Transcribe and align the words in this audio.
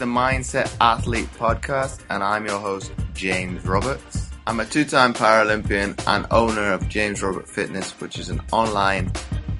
the 0.00 0.06
Mindset 0.06 0.74
Athlete 0.80 1.28
Podcast, 1.34 2.00
and 2.08 2.24
I'm 2.24 2.46
your 2.46 2.58
host, 2.58 2.90
James 3.12 3.62
Roberts. 3.66 4.30
I'm 4.46 4.58
a 4.58 4.64
two 4.64 4.86
time 4.86 5.12
Paralympian 5.12 6.02
and 6.06 6.26
owner 6.30 6.72
of 6.72 6.88
James 6.88 7.22
Robert 7.22 7.46
Fitness, 7.46 7.92
which 8.00 8.18
is 8.18 8.30
an 8.30 8.40
online 8.50 9.12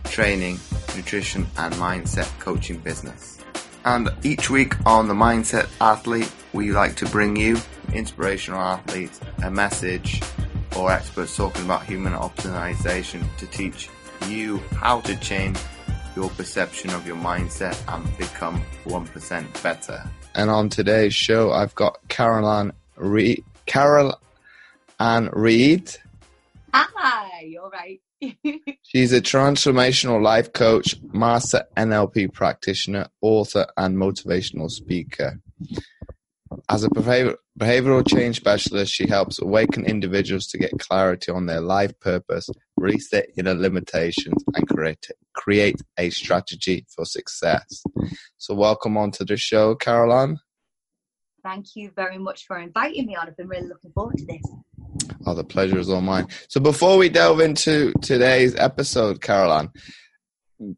training, 0.05 0.59
nutrition, 0.97 1.47
and 1.59 1.75
mindset 1.75 2.27
coaching 2.39 2.79
business. 2.79 3.37
And 3.85 4.09
each 4.23 4.49
week 4.49 4.75
on 4.87 5.09
the 5.09 5.15
Mindset 5.15 5.69
Athlete, 5.79 6.33
we 6.55 6.73
like 6.73 6.97
to 6.97 7.07
bring 7.11 7.37
you 7.37 7.59
inspirational 7.93 8.63
athletes, 8.63 9.21
a 9.45 9.51
message, 9.51 10.23
or 10.75 10.91
experts 10.91 11.37
talking 11.37 11.67
about 11.67 11.85
human 11.85 12.15
optimization 12.15 13.27
to 13.37 13.47
teach 13.49 13.91
you 14.27 14.57
how 14.73 15.03
to 15.03 15.15
change 15.17 15.59
your 16.17 16.31
perception 16.31 16.89
of 16.91 17.07
your 17.07 17.17
mindset 17.17 17.79
and 17.95 18.17
become 18.17 18.63
1% 18.87 19.63
better. 19.63 20.03
And 20.35 20.51
on 20.51 20.69
today's 20.69 21.15
show, 21.15 21.53
I've 21.53 21.75
got 21.75 21.99
Caroline 22.09 22.73
Reid. 22.97 23.45
Carol 23.67 24.21
Ann 24.99 25.31
Reed. 25.33 25.93
Hi, 26.75 27.43
you're 27.45 27.71
right. 27.71 28.01
She's 28.83 29.13
a 29.13 29.21
transformational 29.21 30.23
life 30.23 30.53
coach, 30.53 30.97
master 31.13 31.65
NLP 31.77 32.33
practitioner, 32.33 33.07
author, 33.23 33.67
and 33.77 33.97
motivational 33.97 34.71
speaker. 34.71 35.41
As 36.69 36.85
a 36.85 36.89
behavioral 36.91 38.07
change 38.07 38.37
specialist, 38.37 38.93
she 38.93 39.07
helps 39.07 39.41
awaken 39.41 39.87
individuals 39.87 40.47
to 40.49 40.59
get 40.59 40.79
clarity 40.79 41.31
on 41.31 41.47
their 41.47 41.61
life 41.61 41.99
purpose, 42.01 42.51
release 42.77 43.09
their 43.11 43.27
inner 43.37 43.55
limitations, 43.55 44.43
and 44.55 44.69
create, 44.69 45.07
create 45.41 45.81
a 45.99 46.11
strategy 46.11 46.85
for 46.95 47.07
success. 47.07 47.83
So, 48.37 48.55
welcome 48.55 48.99
on 48.99 49.11
to 49.13 49.25
the 49.25 49.39
show, 49.39 49.75
Caroline. 49.75 50.39
Thank 51.43 51.75
you 51.75 51.91
very 51.97 52.19
much 52.19 52.45
for 52.47 52.59
inviting 52.59 53.07
me 53.07 53.17
on. 53.17 53.27
I've 53.27 53.37
been 53.39 53.49
really 53.49 53.67
looking 53.67 53.91
forward 53.93 54.19
to 54.19 54.27
this. 54.27 54.43
Oh, 55.25 55.35
the 55.35 55.43
pleasure 55.43 55.79
is 55.79 55.89
all 55.89 56.03
mine. 56.03 56.27
So, 56.49 56.61
before 56.61 56.99
we 56.99 57.09
delve 57.09 57.41
into 57.41 57.95
today's 58.03 58.55
episode, 58.55 59.23
Caroline, 59.23 59.71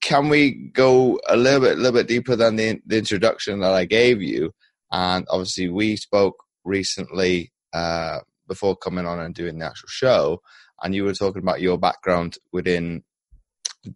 can 0.00 0.28
we 0.28 0.70
go 0.72 1.18
a 1.28 1.36
little 1.36 1.60
bit, 1.60 1.72
a 1.72 1.76
little 1.76 1.98
bit 1.98 2.06
deeper 2.06 2.36
than 2.36 2.54
the, 2.54 2.80
the 2.86 2.98
introduction 2.98 3.58
that 3.60 3.72
I 3.72 3.84
gave 3.84 4.22
you? 4.22 4.52
And 4.92 5.26
obviously, 5.28 5.70
we 5.70 5.96
spoke 5.96 6.36
recently 6.64 7.50
uh, 7.72 8.20
before 8.46 8.76
coming 8.76 9.06
on 9.06 9.18
and 9.18 9.34
doing 9.34 9.58
the 9.58 9.66
actual 9.66 9.88
show, 9.88 10.40
and 10.84 10.94
you 10.94 11.02
were 11.02 11.14
talking 11.14 11.42
about 11.42 11.60
your 11.60 11.78
background 11.78 12.38
within 12.52 13.02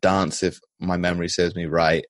dance, 0.00 0.42
if 0.42 0.60
my 0.80 0.96
memory 0.96 1.28
serves 1.28 1.54
me 1.54 1.66
right. 1.66 2.04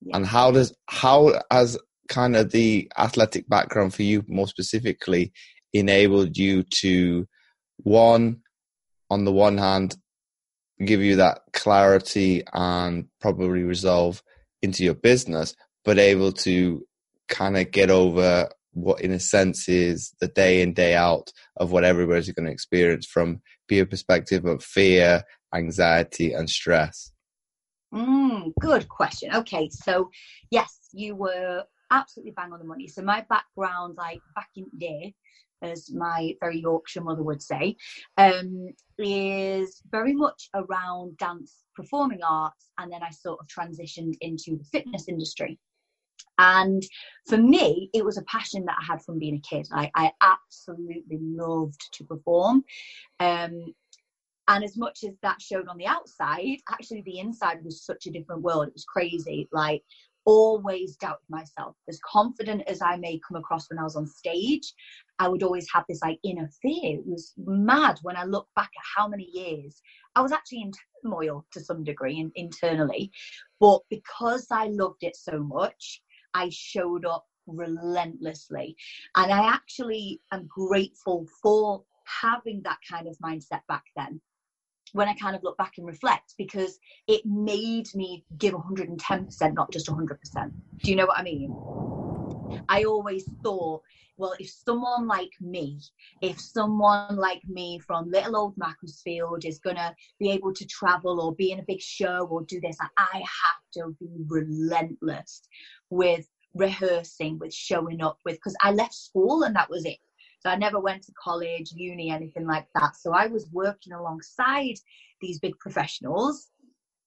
Yeah. 0.00 0.16
And 0.16 0.26
how 0.26 0.50
does 0.50 0.74
how 0.88 1.40
has 1.50 1.78
kind 2.08 2.36
of 2.36 2.50
the 2.50 2.90
athletic 2.98 3.48
background 3.48 3.94
for 3.94 4.02
you 4.02 4.24
more 4.26 4.48
specifically 4.48 5.32
enabled 5.72 6.36
you 6.36 6.62
to 6.64 7.26
one 7.78 8.40
on 9.08 9.24
the 9.24 9.32
one 9.32 9.56
hand 9.58 9.96
give 10.84 11.00
you 11.00 11.16
that 11.16 11.40
clarity 11.52 12.42
and 12.52 13.06
probably 13.20 13.62
resolve 13.62 14.22
into 14.62 14.84
your 14.84 14.94
business 14.94 15.54
but 15.84 15.98
able 15.98 16.32
to 16.32 16.84
kind 17.28 17.56
of 17.56 17.70
get 17.70 17.88
over 17.88 18.48
what 18.72 19.00
in 19.00 19.12
a 19.12 19.20
sense 19.20 19.68
is 19.68 20.14
the 20.20 20.28
day 20.28 20.60
in 20.60 20.74
day 20.74 20.94
out 20.94 21.30
of 21.56 21.70
what 21.70 21.84
everybody's 21.84 22.30
going 22.32 22.46
to 22.46 22.52
experience 22.52 23.06
from 23.06 23.40
your 23.72 23.86
perspective 23.86 24.44
of 24.44 24.62
fear 24.62 25.24
anxiety 25.54 26.32
and 26.32 26.48
stress 26.48 27.12
mm, 27.94 28.52
good 28.60 28.88
question 28.88 29.34
okay 29.34 29.68
so 29.70 30.10
yes 30.50 30.88
you 30.92 31.14
were 31.14 31.62
absolutely 31.90 32.32
bang 32.32 32.52
on 32.52 32.58
the 32.58 32.64
money 32.64 32.88
so 32.88 33.02
my 33.02 33.24
background 33.28 33.94
like 33.96 34.20
back 34.34 34.48
in 34.56 34.66
the 34.72 34.78
day 34.78 35.14
as 35.62 35.92
my 35.92 36.34
very 36.40 36.58
yorkshire 36.58 37.02
mother 37.02 37.22
would 37.22 37.42
say 37.42 37.76
um, 38.16 38.68
is 38.98 39.82
very 39.90 40.12
much 40.12 40.48
around 40.54 41.16
dance 41.18 41.64
performing 41.74 42.20
arts 42.22 42.70
and 42.78 42.92
then 42.92 43.02
i 43.02 43.10
sort 43.10 43.38
of 43.40 43.46
transitioned 43.46 44.14
into 44.20 44.56
the 44.56 44.64
fitness 44.64 45.08
industry 45.08 45.58
and 46.38 46.82
for 47.28 47.36
me, 47.36 47.90
it 47.92 48.04
was 48.04 48.16
a 48.16 48.22
passion 48.22 48.64
that 48.64 48.76
I 48.80 48.84
had 48.84 49.02
from 49.02 49.18
being 49.18 49.36
a 49.36 49.48
kid. 49.48 49.68
I, 49.72 49.90
I 49.94 50.12
absolutely 50.22 51.18
loved 51.20 51.80
to 51.92 52.04
perform. 52.04 52.64
Um, 53.20 53.74
and 54.48 54.64
as 54.64 54.76
much 54.76 55.04
as 55.04 55.14
that 55.22 55.40
showed 55.40 55.68
on 55.68 55.78
the 55.78 55.86
outside, 55.86 56.58
actually 56.70 57.02
the 57.02 57.18
inside 57.18 57.64
was 57.64 57.84
such 57.84 58.06
a 58.06 58.10
different 58.10 58.42
world. 58.42 58.68
It 58.68 58.74
was 58.74 58.84
crazy. 58.84 59.48
Like 59.52 59.82
always 60.24 60.96
doubted 60.96 61.24
myself. 61.28 61.76
As 61.88 62.00
confident 62.04 62.62
as 62.66 62.80
I 62.82 62.96
may 62.96 63.20
come 63.26 63.36
across 63.36 63.68
when 63.68 63.78
I 63.78 63.84
was 63.84 63.96
on 63.96 64.06
stage, 64.06 64.72
I 65.18 65.28
would 65.28 65.42
always 65.42 65.66
have 65.72 65.84
this 65.88 66.00
like 66.02 66.18
inner 66.24 66.48
fear. 66.60 66.98
It 66.98 67.06
was 67.06 67.32
mad 67.38 67.98
when 68.02 68.16
I 68.16 68.24
look 68.24 68.48
back 68.56 68.70
at 68.76 68.84
how 68.96 69.08
many 69.08 69.28
years 69.32 69.80
I 70.16 70.22
was 70.22 70.32
actually 70.32 70.62
in 70.62 70.72
turmoil 71.02 71.44
to 71.52 71.60
some 71.60 71.84
degree 71.84 72.18
in, 72.18 72.32
internally. 72.34 73.10
But 73.60 73.80
because 73.90 74.46
I 74.50 74.66
loved 74.68 75.02
it 75.02 75.16
so 75.16 75.38
much, 75.38 76.02
I 76.34 76.48
showed 76.50 77.04
up 77.04 77.26
relentlessly. 77.46 78.76
And 79.16 79.32
I 79.32 79.48
actually 79.48 80.20
am 80.32 80.48
grateful 80.48 81.26
for 81.42 81.82
having 82.04 82.62
that 82.64 82.78
kind 82.88 83.06
of 83.06 83.16
mindset 83.18 83.60
back 83.68 83.84
then 83.96 84.20
when 84.92 85.08
I 85.08 85.14
kind 85.14 85.34
of 85.34 85.42
look 85.42 85.56
back 85.56 85.74
and 85.78 85.86
reflect 85.86 86.34
because 86.38 86.78
it 87.08 87.22
made 87.24 87.88
me 87.94 88.24
give 88.38 88.54
110%, 88.54 89.54
not 89.54 89.72
just 89.72 89.88
100%. 89.88 90.52
Do 90.82 90.90
you 90.90 90.96
know 90.96 91.06
what 91.06 91.18
I 91.18 91.22
mean? 91.22 91.54
I 92.68 92.84
always 92.84 93.24
thought, 93.42 93.82
well, 94.18 94.34
if 94.38 94.50
someone 94.50 95.06
like 95.06 95.32
me, 95.40 95.80
if 96.20 96.38
someone 96.38 97.16
like 97.16 97.42
me 97.48 97.78
from 97.78 98.10
little 98.10 98.36
old 98.36 98.54
Macclesfield 98.56 99.44
is 99.44 99.58
going 99.58 99.76
to 99.76 99.94
be 100.20 100.30
able 100.30 100.52
to 100.54 100.66
travel 100.66 101.20
or 101.20 101.34
be 101.34 101.50
in 101.50 101.60
a 101.60 101.64
big 101.66 101.80
show 101.80 102.26
or 102.30 102.42
do 102.42 102.60
this, 102.60 102.76
I 102.98 103.18
have 103.18 103.62
to 103.74 103.96
be 103.98 104.08
relentless 104.28 105.42
with 105.90 106.28
rehearsing, 106.54 107.38
with 107.38 107.54
showing 107.54 108.02
up, 108.02 108.18
with 108.24 108.36
because 108.36 108.56
I 108.60 108.72
left 108.72 108.94
school 108.94 109.44
and 109.44 109.56
that 109.56 109.70
was 109.70 109.84
it. 109.86 109.98
So 110.42 110.50
I 110.50 110.56
never 110.56 110.80
went 110.80 111.04
to 111.04 111.12
college, 111.22 111.72
uni, 111.76 112.10
anything 112.10 112.46
like 112.48 112.66
that. 112.74 112.96
So 112.96 113.12
I 113.12 113.28
was 113.28 113.48
working 113.52 113.92
alongside 113.92 114.74
these 115.20 115.38
big 115.38 115.58
professionals. 115.60 116.48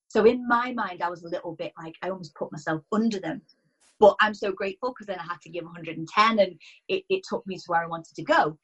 So 0.09 0.25
in 0.25 0.47
my 0.47 0.73
mind, 0.73 1.01
I 1.03 1.09
was 1.09 1.23
a 1.23 1.29
little 1.29 1.55
bit 1.55 1.73
like 1.77 1.95
I 2.01 2.09
almost 2.09 2.35
put 2.35 2.51
myself 2.51 2.83
under 2.93 3.19
them. 3.19 3.41
But 3.99 4.15
I'm 4.21 4.33
so 4.33 4.51
grateful 4.53 4.91
because 4.91 5.07
then 5.07 5.19
I 5.19 5.23
had 5.23 5.41
to 5.43 5.49
give 5.49 5.65
110 5.65 6.39
and 6.39 6.59
it, 6.89 7.03
it 7.09 7.23
took 7.27 7.45
me 7.47 7.57
to 7.57 7.63
where 7.67 7.83
I 7.83 7.87
wanted 7.87 8.15
to 8.15 8.23
go. 8.23 8.57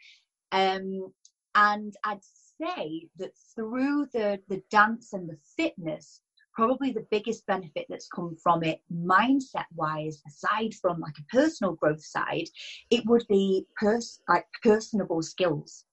Um, 0.51 1.13
and 1.55 1.93
I'd 2.05 2.21
say 2.61 3.09
that 3.17 3.31
through 3.55 4.07
the, 4.13 4.39
the 4.49 4.63
dance 4.71 5.13
and 5.13 5.29
the 5.29 5.37
fitness, 5.57 6.21
probably 6.53 6.91
the 6.91 7.05
biggest 7.11 7.45
benefit 7.45 7.85
that's 7.89 8.07
come 8.07 8.35
from 8.43 8.63
it 8.63 8.81
mindset 8.93 9.65
wise 9.75 10.21
aside 10.27 10.73
from 10.81 10.99
like 10.99 11.15
a 11.19 11.35
personal 11.35 11.73
growth 11.73 12.03
side 12.03 12.47
it 12.89 13.05
would 13.05 13.25
be 13.29 13.65
pers- 13.75 14.21
like 14.27 14.45
personable 14.63 15.21
skills. 15.21 15.85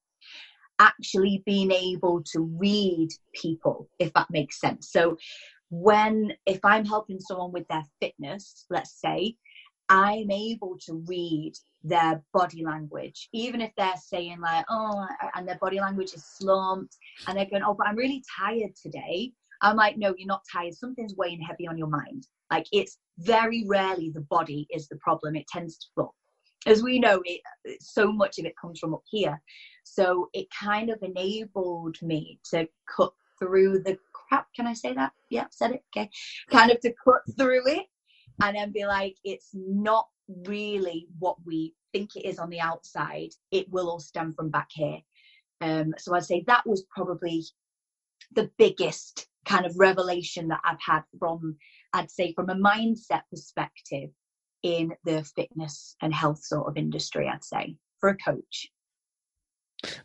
Actually 0.81 1.43
being 1.45 1.73
able 1.73 2.23
to 2.33 2.41
read 2.41 3.09
people 3.35 3.89
if 3.99 4.13
that 4.13 4.31
makes 4.31 4.61
sense. 4.61 4.91
So 4.91 5.17
when 5.71 6.33
if 6.47 6.59
i'm 6.65 6.85
helping 6.85 7.21
someone 7.21 7.53
with 7.53 7.69
their 7.69 7.85
fitness 8.01 8.65
let's 8.71 8.99
say 9.03 9.37
i'm 9.91 10.31
able 10.31 10.79
to 10.81 11.05
read 11.07 11.53
their 11.85 12.23
body 12.33 12.65
language. 12.65 13.29
Even 13.33 13.61
if 13.61 13.71
they're 13.77 13.95
saying 13.97 14.41
like 14.41 14.65
oh 14.69 15.07
and 15.35 15.47
their 15.47 15.59
body 15.59 15.79
language 15.79 16.13
is 16.15 16.25
slumped 16.25 16.97
and 17.27 17.37
they're 17.37 17.45
going 17.51 17.63
oh 17.63 17.75
but 17.75 17.87
i'm 17.87 17.97
really 17.97 18.23
tired 18.39 18.75
today 18.83 19.33
I'm 19.63 19.77
like, 19.77 19.97
no, 19.97 20.15
you're 20.17 20.29
not 20.29 20.43
tired. 20.51 20.75
Something's 20.75 21.17
weighing 21.17 21.41
heavy 21.41 21.67
on 21.67 21.79
your 21.79 21.89
mind. 21.89 22.27
Like 22.51 22.67
it's 22.73 22.99
very 23.19 23.65
rarely 23.67 24.11
the 24.11 24.23
body 24.23 24.67
is 24.71 24.89
the 24.89 24.97
problem. 24.97 25.37
It 25.37 25.47
tends 25.49 25.79
to 25.79 25.87
flow. 25.95 26.15
As 26.67 26.83
we 26.83 26.99
know, 26.99 27.23
it, 27.25 27.41
so 27.81 28.13
much 28.13 28.39
of 28.39 28.45
it 28.45 28.55
comes 28.61 28.79
from 28.79 28.95
up 28.95 29.03
here. 29.11 29.41
So 29.85 30.29
it 30.33 30.47
kind 30.51 30.91
of 30.91 30.99
enabled 31.03 31.97
me 32.03 32.41
to 32.51 32.69
cut 32.95 33.13
through 33.39 33.81
the 33.81 33.99
crap. 34.13 34.47
Can 34.55 34.67
I 34.67 34.75
say 34.75 34.93
that? 34.95 35.13
Yeah, 35.31 35.47
said 35.51 35.73
it. 35.73 35.83
Okay. 35.97 36.11
Kind 36.51 36.71
of 36.71 36.81
to 36.81 36.93
cut 37.05 37.23
through 37.39 37.67
it 37.67 37.87
and 38.43 38.57
then 38.57 38.73
be 38.73 38.87
like, 38.87 39.17
it's 39.25 39.51
not 39.55 40.07
really 40.47 41.07
what 41.19 41.37
we 41.45 41.75
think 41.93 42.17
it 42.17 42.27
is 42.27 42.39
on 42.39 42.51
the 42.51 42.61
outside. 42.61 43.31
It 43.51 43.71
will 43.71 43.89
all 43.89 44.01
stem 44.01 44.35
from 44.35 44.51
back 44.51 44.69
here. 44.73 44.99
Um, 45.61 45.95
so 45.99 46.15
I'd 46.15 46.25
say 46.25 46.45
that 46.47 46.67
was 46.67 46.85
probably 46.95 47.45
the 48.35 48.51
biggest 48.59 49.27
kind 49.49 49.67
of 49.67 49.79
revelation 49.79 50.49
that 50.49 50.61
I've 50.65 50.81
had 50.81 51.03
from, 51.19 51.57
I'd 51.93 52.11
say, 52.11 52.33
from 52.35 52.51
a 52.51 52.55
mindset 52.55 53.23
perspective 53.31 54.11
in 54.63 54.93
the 55.05 55.25
fitness 55.25 55.97
and 56.03 56.13
health 56.13 56.45
sort 56.45 56.69
of 56.69 56.77
industry, 56.77 57.29
I'd 57.29 57.45
say, 57.45 57.77
for 58.01 58.11
a 58.11 58.17
coach. 58.17 58.69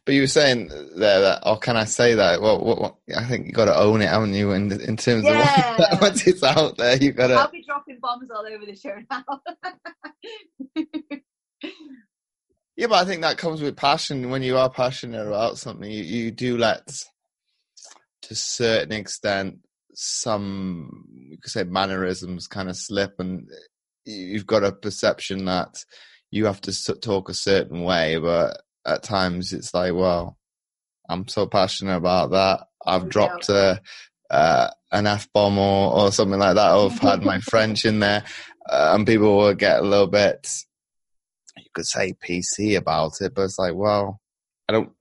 But 0.05 0.13
you 0.13 0.21
were 0.21 0.27
saying 0.27 0.67
there 0.67 1.21
that, 1.21 1.41
or 1.45 1.57
can 1.57 1.77
I 1.77 1.85
say 1.85 2.13
that? 2.13 2.41
Well, 2.41 2.63
what, 2.63 2.79
what, 2.79 2.95
I 3.17 3.25
think 3.25 3.47
you 3.47 3.53
got 3.53 3.65
to 3.65 3.75
own 3.75 4.01
it, 4.03 4.09
haven't 4.09 4.33
you? 4.33 4.51
In 4.51 4.71
in 4.71 4.97
terms 4.97 5.23
yeah. 5.23 5.73
of 5.73 5.79
what, 5.79 6.01
once 6.01 6.27
it's 6.27 6.43
out 6.43 6.77
there, 6.77 6.95
you 6.97 7.11
got 7.11 7.27
to. 7.27 7.33
I'll 7.33 7.49
be 7.49 7.63
dropping 7.63 7.97
bombs 7.99 8.29
all 8.29 8.45
over 8.45 8.65
the 8.65 8.75
show 8.75 8.95
now. 9.09 9.23
yeah, 12.77 12.87
but 12.87 12.95
I 12.95 13.05
think 13.05 13.23
that 13.23 13.39
comes 13.39 13.61
with 13.61 13.75
passion. 13.75 14.29
When 14.29 14.43
you 14.43 14.57
are 14.57 14.69
passionate 14.69 15.25
about 15.25 15.57
something, 15.57 15.89
you, 15.89 16.03
you 16.03 16.29
do 16.29 16.55
let, 16.55 16.87
to 18.23 18.33
a 18.33 18.35
certain 18.35 18.93
extent, 18.93 19.59
some 19.93 21.05
you 21.13 21.37
could 21.37 21.51
say 21.51 21.63
mannerisms 21.63 22.47
kind 22.47 22.69
of 22.69 22.77
slip, 22.77 23.19
and 23.19 23.47
you've 24.05 24.47
got 24.47 24.63
a 24.63 24.71
perception 24.71 25.45
that 25.45 25.83
you 26.31 26.45
have 26.45 26.61
to 26.61 26.95
talk 26.95 27.29
a 27.29 27.33
certain 27.33 27.83
way, 27.83 28.17
but 28.17 28.61
at 28.85 29.03
times 29.03 29.53
it's 29.53 29.73
like, 29.73 29.93
well, 29.93 30.37
I'm 31.07 31.27
so 31.27 31.45
passionate 31.45 31.95
about 31.95 32.31
that. 32.31 32.61
I've 32.85 33.09
dropped 33.09 33.49
a, 33.49 33.81
uh, 34.29 34.69
an 34.91 35.05
f 35.05 35.31
bomb 35.31 35.59
or, 35.59 35.93
or 35.93 36.11
something 36.11 36.39
like 36.39 36.55
that. 36.55 36.71
Or 36.71 36.89
I've 36.89 36.99
had 36.99 37.23
my 37.23 37.39
French 37.41 37.85
in 37.85 37.99
there, 37.99 38.23
uh, 38.67 38.93
and 38.95 39.05
people 39.05 39.37
will 39.37 39.53
get 39.53 39.79
a 39.79 39.83
little 39.83 40.07
bit, 40.07 40.47
you 41.57 41.69
could 41.73 41.85
say 41.85 42.13
PC 42.13 42.77
about 42.77 43.21
it, 43.21 43.33
but 43.35 43.43
it's 43.43 43.59
like, 43.59 43.75
well, 43.75 44.19
I 44.67 44.73
don't 44.73 44.91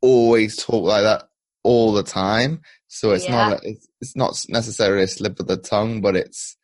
always 0.00 0.56
talk 0.56 0.84
like 0.84 1.02
that 1.02 1.24
all 1.62 1.92
the 1.92 2.02
time, 2.02 2.60
so 2.88 3.12
it's 3.12 3.24
yeah. 3.24 3.48
not 3.48 3.52
a, 3.52 3.68
it's, 3.68 3.88
it's 4.00 4.16
not 4.16 4.44
necessarily 4.48 5.04
a 5.04 5.08
slip 5.08 5.38
of 5.40 5.46
the 5.46 5.56
tongue, 5.56 6.00
but 6.00 6.16
it's 6.16 6.56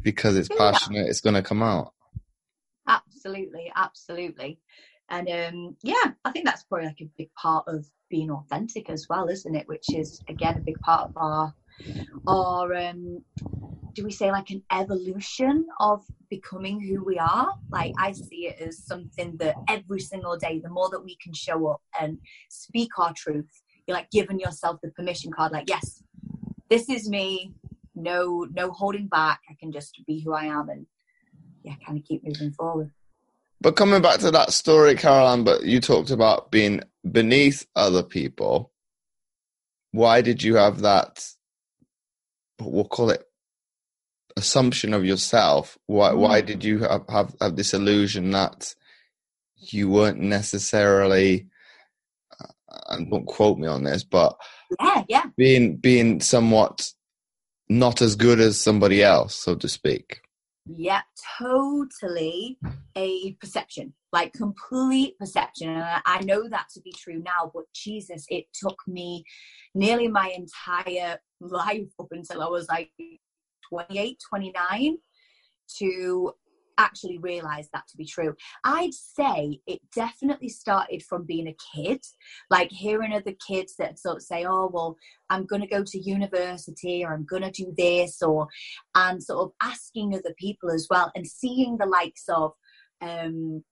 because 0.00 0.36
it's 0.36 0.48
passionate, 0.48 1.04
yeah. 1.04 1.10
it's 1.10 1.20
going 1.20 1.34
to 1.34 1.42
come 1.42 1.62
out. 1.62 1.92
Absolutely, 2.88 3.72
absolutely. 3.74 4.60
And 5.08 5.28
um, 5.28 5.76
yeah, 5.82 6.12
I 6.24 6.30
think 6.30 6.46
that's 6.46 6.64
probably 6.64 6.86
like 6.86 7.00
a 7.00 7.10
big 7.16 7.32
part 7.34 7.64
of 7.68 7.86
being 8.10 8.30
authentic 8.30 8.90
as 8.90 9.06
well, 9.08 9.28
isn't 9.28 9.54
it? 9.54 9.68
Which 9.68 9.86
is 9.94 10.20
again 10.28 10.56
a 10.56 10.60
big 10.60 10.78
part 10.80 11.10
of 11.10 11.16
our 11.16 11.54
our 12.26 12.74
um, 12.74 13.22
do 13.94 14.04
we 14.04 14.12
say 14.12 14.30
like 14.30 14.50
an 14.50 14.62
evolution 14.72 15.66
of 15.80 16.04
becoming 16.28 16.80
who 16.80 17.04
we 17.04 17.18
are? 17.18 17.54
Like 17.70 17.92
I 17.98 18.12
see 18.12 18.48
it 18.48 18.60
as 18.60 18.84
something 18.84 19.36
that 19.38 19.56
every 19.68 20.00
single 20.00 20.36
day, 20.36 20.60
the 20.62 20.70
more 20.70 20.90
that 20.90 21.04
we 21.04 21.16
can 21.22 21.32
show 21.32 21.68
up 21.68 21.80
and 22.00 22.18
speak 22.48 22.98
our 22.98 23.12
truth, 23.16 23.50
you're 23.86 23.96
like 23.96 24.10
giving 24.10 24.40
yourself 24.40 24.80
the 24.82 24.90
permission 24.90 25.32
card, 25.32 25.52
like, 25.52 25.68
yes, 25.68 26.02
this 26.68 26.88
is 26.88 27.08
me. 27.08 27.54
No, 27.94 28.46
no 28.52 28.72
holding 28.72 29.06
back. 29.06 29.40
I 29.48 29.54
can 29.58 29.72
just 29.72 30.00
be 30.06 30.20
who 30.20 30.34
I 30.34 30.44
am 30.44 30.68
and 30.68 30.86
yeah, 31.62 31.74
kind 31.84 31.98
of 31.98 32.04
keep 32.04 32.24
moving 32.24 32.52
forward. 32.52 32.90
But 33.60 33.76
coming 33.76 34.02
back 34.02 34.20
to 34.20 34.30
that 34.32 34.52
story, 34.52 34.96
Caroline, 34.96 35.44
but 35.44 35.64
you 35.64 35.80
talked 35.80 36.10
about 36.10 36.50
being 36.50 36.82
beneath 37.10 37.66
other 37.74 38.02
people. 38.02 38.70
Why 39.92 40.20
did 40.20 40.42
you 40.42 40.56
have 40.56 40.82
that? 40.82 41.26
We'll 42.60 42.84
call 42.84 43.10
it 43.10 43.24
assumption 44.36 44.92
of 44.92 45.04
yourself. 45.04 45.78
Why? 45.86 46.10
Mm. 46.10 46.16
Why 46.18 46.40
did 46.42 46.64
you 46.64 46.80
have, 46.80 47.04
have 47.08 47.34
have 47.40 47.56
this 47.56 47.72
illusion 47.72 48.30
that 48.32 48.74
you 49.56 49.88
weren't 49.88 50.18
necessarily? 50.18 51.46
And 52.88 53.10
don't 53.10 53.26
quote 53.26 53.58
me 53.58 53.68
on 53.68 53.84
this, 53.84 54.04
but 54.04 54.36
yeah, 54.80 55.04
yeah, 55.08 55.24
being 55.36 55.76
being 55.76 56.20
somewhat 56.20 56.90
not 57.68 58.00
as 58.00 58.14
good 58.14 58.40
as 58.40 58.60
somebody 58.60 59.02
else, 59.02 59.34
so 59.34 59.54
to 59.56 59.68
speak. 59.68 60.20
Yeah, 60.68 61.02
totally 61.38 62.58
a 62.96 63.34
perception, 63.34 63.92
like 64.12 64.32
complete 64.32 65.16
perception. 65.18 65.70
And 65.70 66.02
I 66.04 66.20
know 66.24 66.48
that 66.48 66.66
to 66.74 66.80
be 66.80 66.92
true 66.92 67.22
now, 67.24 67.50
but 67.54 67.64
Jesus, 67.72 68.24
it 68.28 68.46
took 68.52 68.76
me 68.88 69.24
nearly 69.74 70.08
my 70.08 70.34
entire 70.36 71.18
life 71.40 71.88
up 72.00 72.08
until 72.10 72.42
I 72.42 72.48
was 72.48 72.66
like 72.68 72.90
28, 73.68 74.18
29 74.28 74.96
to 75.78 76.32
actually 76.78 77.18
realize 77.18 77.68
that 77.72 77.86
to 77.88 77.96
be 77.96 78.04
true. 78.04 78.34
I'd 78.64 78.94
say 78.94 79.60
it 79.66 79.80
definitely 79.94 80.48
started 80.48 81.02
from 81.02 81.24
being 81.24 81.48
a 81.48 81.56
kid, 81.74 82.00
like 82.50 82.70
hearing 82.70 83.12
other 83.12 83.34
kids 83.46 83.74
that 83.78 83.98
sort 83.98 84.16
of 84.16 84.22
say, 84.22 84.44
"Oh, 84.44 84.70
well, 84.72 84.96
I'm 85.30 85.46
going 85.46 85.62
to 85.62 85.68
go 85.68 85.82
to 85.84 85.98
university 85.98 87.04
or 87.04 87.12
I'm 87.12 87.24
going 87.24 87.42
to 87.42 87.50
do 87.50 87.72
this," 87.76 88.22
or 88.22 88.48
and 88.94 89.22
sort 89.22 89.40
of 89.40 89.52
asking 89.62 90.14
other 90.14 90.34
people 90.38 90.70
as 90.70 90.86
well, 90.90 91.10
and 91.14 91.26
seeing 91.26 91.76
the 91.78 91.86
likes 91.86 92.24
of. 92.28 92.52
Um, 93.00 93.62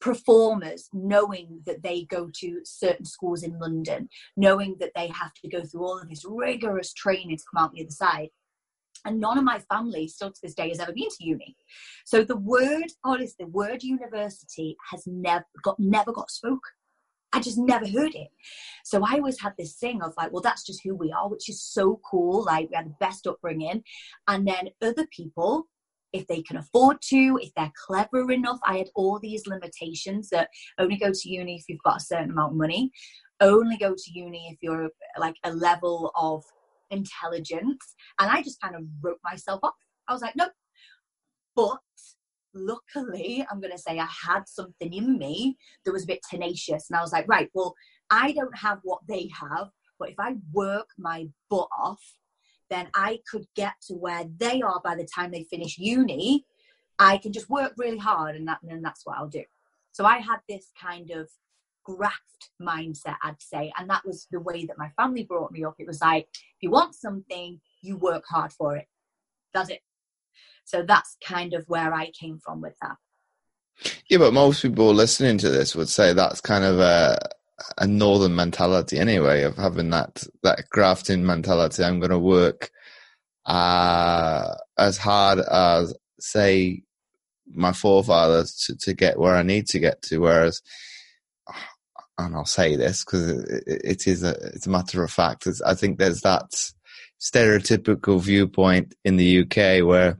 performers 0.00 0.88
knowing 0.92 1.60
that 1.66 1.82
they 1.82 2.04
go 2.04 2.30
to 2.32 2.60
certain 2.64 3.04
schools 3.04 3.42
in 3.42 3.58
London, 3.58 4.08
knowing 4.36 4.76
that 4.78 4.92
they 4.94 5.08
have 5.08 5.32
to 5.34 5.48
go 5.48 5.64
through 5.64 5.84
all 5.84 5.98
of 5.98 6.08
this 6.08 6.24
rigorous 6.24 6.92
training 6.92 7.36
to 7.36 7.42
come 7.52 7.64
out 7.64 7.72
the 7.72 7.82
other 7.82 7.90
side 7.90 8.28
and 9.04 9.20
none 9.20 9.38
of 9.38 9.44
my 9.44 9.58
family 9.70 10.08
still 10.08 10.30
to 10.30 10.40
this 10.42 10.54
day 10.54 10.68
has 10.68 10.80
ever 10.80 10.92
been 10.92 11.08
to 11.08 11.24
uni. 11.24 11.56
So 12.04 12.24
the 12.24 12.36
word 12.36 12.86
honestly 13.04 13.46
the 13.46 13.46
word 13.46 13.82
university 13.82 14.76
has 14.90 15.04
never 15.06 15.44
got 15.62 15.78
never 15.78 16.12
got 16.12 16.30
spoke. 16.30 16.62
I 17.32 17.40
just 17.40 17.58
never 17.58 17.86
heard 17.86 18.14
it. 18.14 18.28
So 18.84 19.04
i 19.04 19.14
always 19.14 19.40
had 19.40 19.52
this 19.58 19.74
thing 19.74 20.02
of 20.02 20.14
like 20.16 20.32
well 20.32 20.42
that's 20.42 20.64
just 20.64 20.80
who 20.82 20.94
we 20.94 21.12
are 21.12 21.28
which 21.28 21.48
is 21.48 21.62
so 21.62 22.00
cool. 22.10 22.44
Like 22.44 22.70
we 22.70 22.76
had 22.76 22.86
the 22.86 22.96
best 23.00 23.26
upbringing. 23.26 23.82
And 24.26 24.46
then 24.46 24.70
other 24.82 25.06
people 25.14 25.66
if 26.12 26.26
they 26.26 26.42
can 26.42 26.56
afford 26.56 26.96
to, 27.02 27.38
if 27.42 27.52
they're 27.54 27.72
clever 27.86 28.30
enough. 28.30 28.58
I 28.64 28.78
had 28.78 28.88
all 28.94 29.18
these 29.18 29.46
limitations 29.46 30.30
that 30.30 30.48
only 30.78 30.96
go 30.96 31.12
to 31.12 31.28
uni 31.28 31.56
if 31.56 31.64
you've 31.68 31.82
got 31.84 31.98
a 31.98 32.04
certain 32.04 32.30
amount 32.30 32.52
of 32.52 32.58
money, 32.58 32.90
only 33.40 33.76
go 33.76 33.94
to 33.94 34.10
uni 34.12 34.48
if 34.50 34.58
you're 34.62 34.90
like 35.18 35.36
a 35.44 35.52
level 35.52 36.12
of 36.16 36.44
intelligence. 36.90 37.94
And 38.18 38.30
I 38.30 38.42
just 38.42 38.60
kind 38.60 38.74
of 38.74 38.82
wrote 39.00 39.20
myself 39.24 39.60
off. 39.62 39.74
I 40.08 40.12
was 40.12 40.22
like, 40.22 40.36
nope. 40.36 40.52
But 41.54 41.78
luckily, 42.54 43.46
I'm 43.50 43.60
going 43.60 43.72
to 43.72 43.78
say 43.78 43.98
I 43.98 44.08
had 44.26 44.46
something 44.46 44.92
in 44.92 45.18
me 45.18 45.56
that 45.84 45.92
was 45.92 46.04
a 46.04 46.08
bit 46.08 46.20
tenacious. 46.28 46.88
And 46.88 46.98
I 46.98 47.02
was 47.02 47.12
like, 47.12 47.28
right, 47.28 47.50
well, 47.54 47.74
I 48.10 48.32
don't 48.32 48.56
have 48.56 48.78
what 48.82 49.00
they 49.08 49.30
have. 49.40 49.68
But 49.98 50.10
if 50.10 50.16
I 50.18 50.36
work 50.52 50.88
my 50.96 51.28
butt 51.50 51.68
off, 51.76 52.02
then 52.70 52.88
I 52.94 53.20
could 53.30 53.46
get 53.56 53.72
to 53.88 53.94
where 53.94 54.24
they 54.36 54.62
are 54.62 54.80
by 54.84 54.94
the 54.94 55.08
time 55.12 55.30
they 55.30 55.44
finish 55.44 55.78
uni. 55.78 56.44
I 56.98 57.18
can 57.18 57.32
just 57.32 57.48
work 57.48 57.72
really 57.76 57.98
hard, 57.98 58.36
and 58.36 58.46
that, 58.48 58.58
and 58.68 58.84
that's 58.84 59.02
what 59.04 59.16
I'll 59.16 59.28
do. 59.28 59.44
So 59.92 60.04
I 60.04 60.18
had 60.18 60.38
this 60.48 60.70
kind 60.80 61.10
of 61.10 61.28
graft 61.88 62.50
mindset, 62.60 63.16
I'd 63.22 63.40
say. 63.40 63.72
And 63.78 63.88
that 63.88 64.04
was 64.04 64.26
the 64.30 64.40
way 64.40 64.66
that 64.66 64.78
my 64.78 64.90
family 64.90 65.24
brought 65.24 65.52
me 65.52 65.64
up. 65.64 65.74
It 65.78 65.86
was 65.86 66.00
like, 66.02 66.28
if 66.32 66.62
you 66.62 66.70
want 66.70 66.94
something, 66.94 67.60
you 67.80 67.96
work 67.96 68.24
hard 68.28 68.52
for 68.52 68.76
it. 68.76 68.86
Does 69.54 69.70
it? 69.70 69.80
So 70.64 70.82
that's 70.82 71.16
kind 71.24 71.54
of 71.54 71.64
where 71.66 71.94
I 71.94 72.10
came 72.10 72.38
from 72.38 72.60
with 72.60 72.74
that. 72.82 72.96
Yeah, 74.10 74.18
but 74.18 74.34
most 74.34 74.60
people 74.60 74.92
listening 74.92 75.38
to 75.38 75.48
this 75.48 75.74
would 75.74 75.88
say 75.88 76.12
that's 76.12 76.40
kind 76.40 76.64
of 76.64 76.78
a 76.78 77.18
a 77.78 77.86
northern 77.86 78.36
mentality 78.36 78.98
anyway 78.98 79.42
of 79.42 79.56
having 79.56 79.90
that 79.90 80.22
that 80.42 80.68
grafting 80.70 81.24
mentality. 81.24 81.82
I'm 81.82 82.00
going 82.00 82.10
to 82.10 82.18
work 82.18 82.70
uh, 83.46 84.54
as 84.76 84.98
hard 84.98 85.38
as 85.38 85.94
say 86.20 86.82
my 87.50 87.72
forefathers 87.72 88.54
to, 88.66 88.76
to 88.76 88.94
get 88.94 89.18
where 89.18 89.34
I 89.34 89.42
need 89.42 89.66
to 89.68 89.78
get 89.78 90.02
to. 90.02 90.18
Whereas 90.18 90.60
and 92.18 92.34
I'll 92.34 92.44
say 92.44 92.76
this 92.76 93.04
because 93.04 93.44
it, 93.44 93.64
it 93.66 94.06
is 94.06 94.22
a 94.22 94.30
it's 94.54 94.66
a 94.66 94.70
matter 94.70 95.02
of 95.02 95.10
fact. 95.10 95.46
It's, 95.46 95.62
I 95.62 95.74
think 95.74 95.98
there's 95.98 96.20
that 96.22 96.50
stereotypical 97.20 98.20
viewpoint 98.20 98.94
in 99.04 99.16
the 99.16 99.40
UK 99.40 99.86
where 99.86 100.18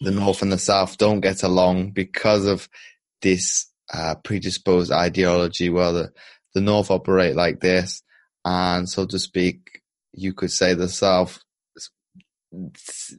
the 0.00 0.10
North 0.10 0.42
and 0.42 0.52
the 0.52 0.58
South 0.58 0.98
don't 0.98 1.20
get 1.20 1.42
along 1.42 1.92
because 1.92 2.46
of 2.46 2.68
this 3.22 3.66
uh, 3.92 4.16
predisposed 4.16 4.92
ideology. 4.92 5.70
Where 5.70 5.92
the 5.92 6.12
the 6.54 6.60
North 6.60 6.90
operate 6.90 7.36
like 7.36 7.60
this, 7.60 8.02
and 8.44 8.88
so 8.88 9.06
to 9.06 9.18
speak, 9.18 9.82
you 10.12 10.32
could 10.32 10.50
say 10.50 10.74
the 10.74 10.88
South 10.88 11.40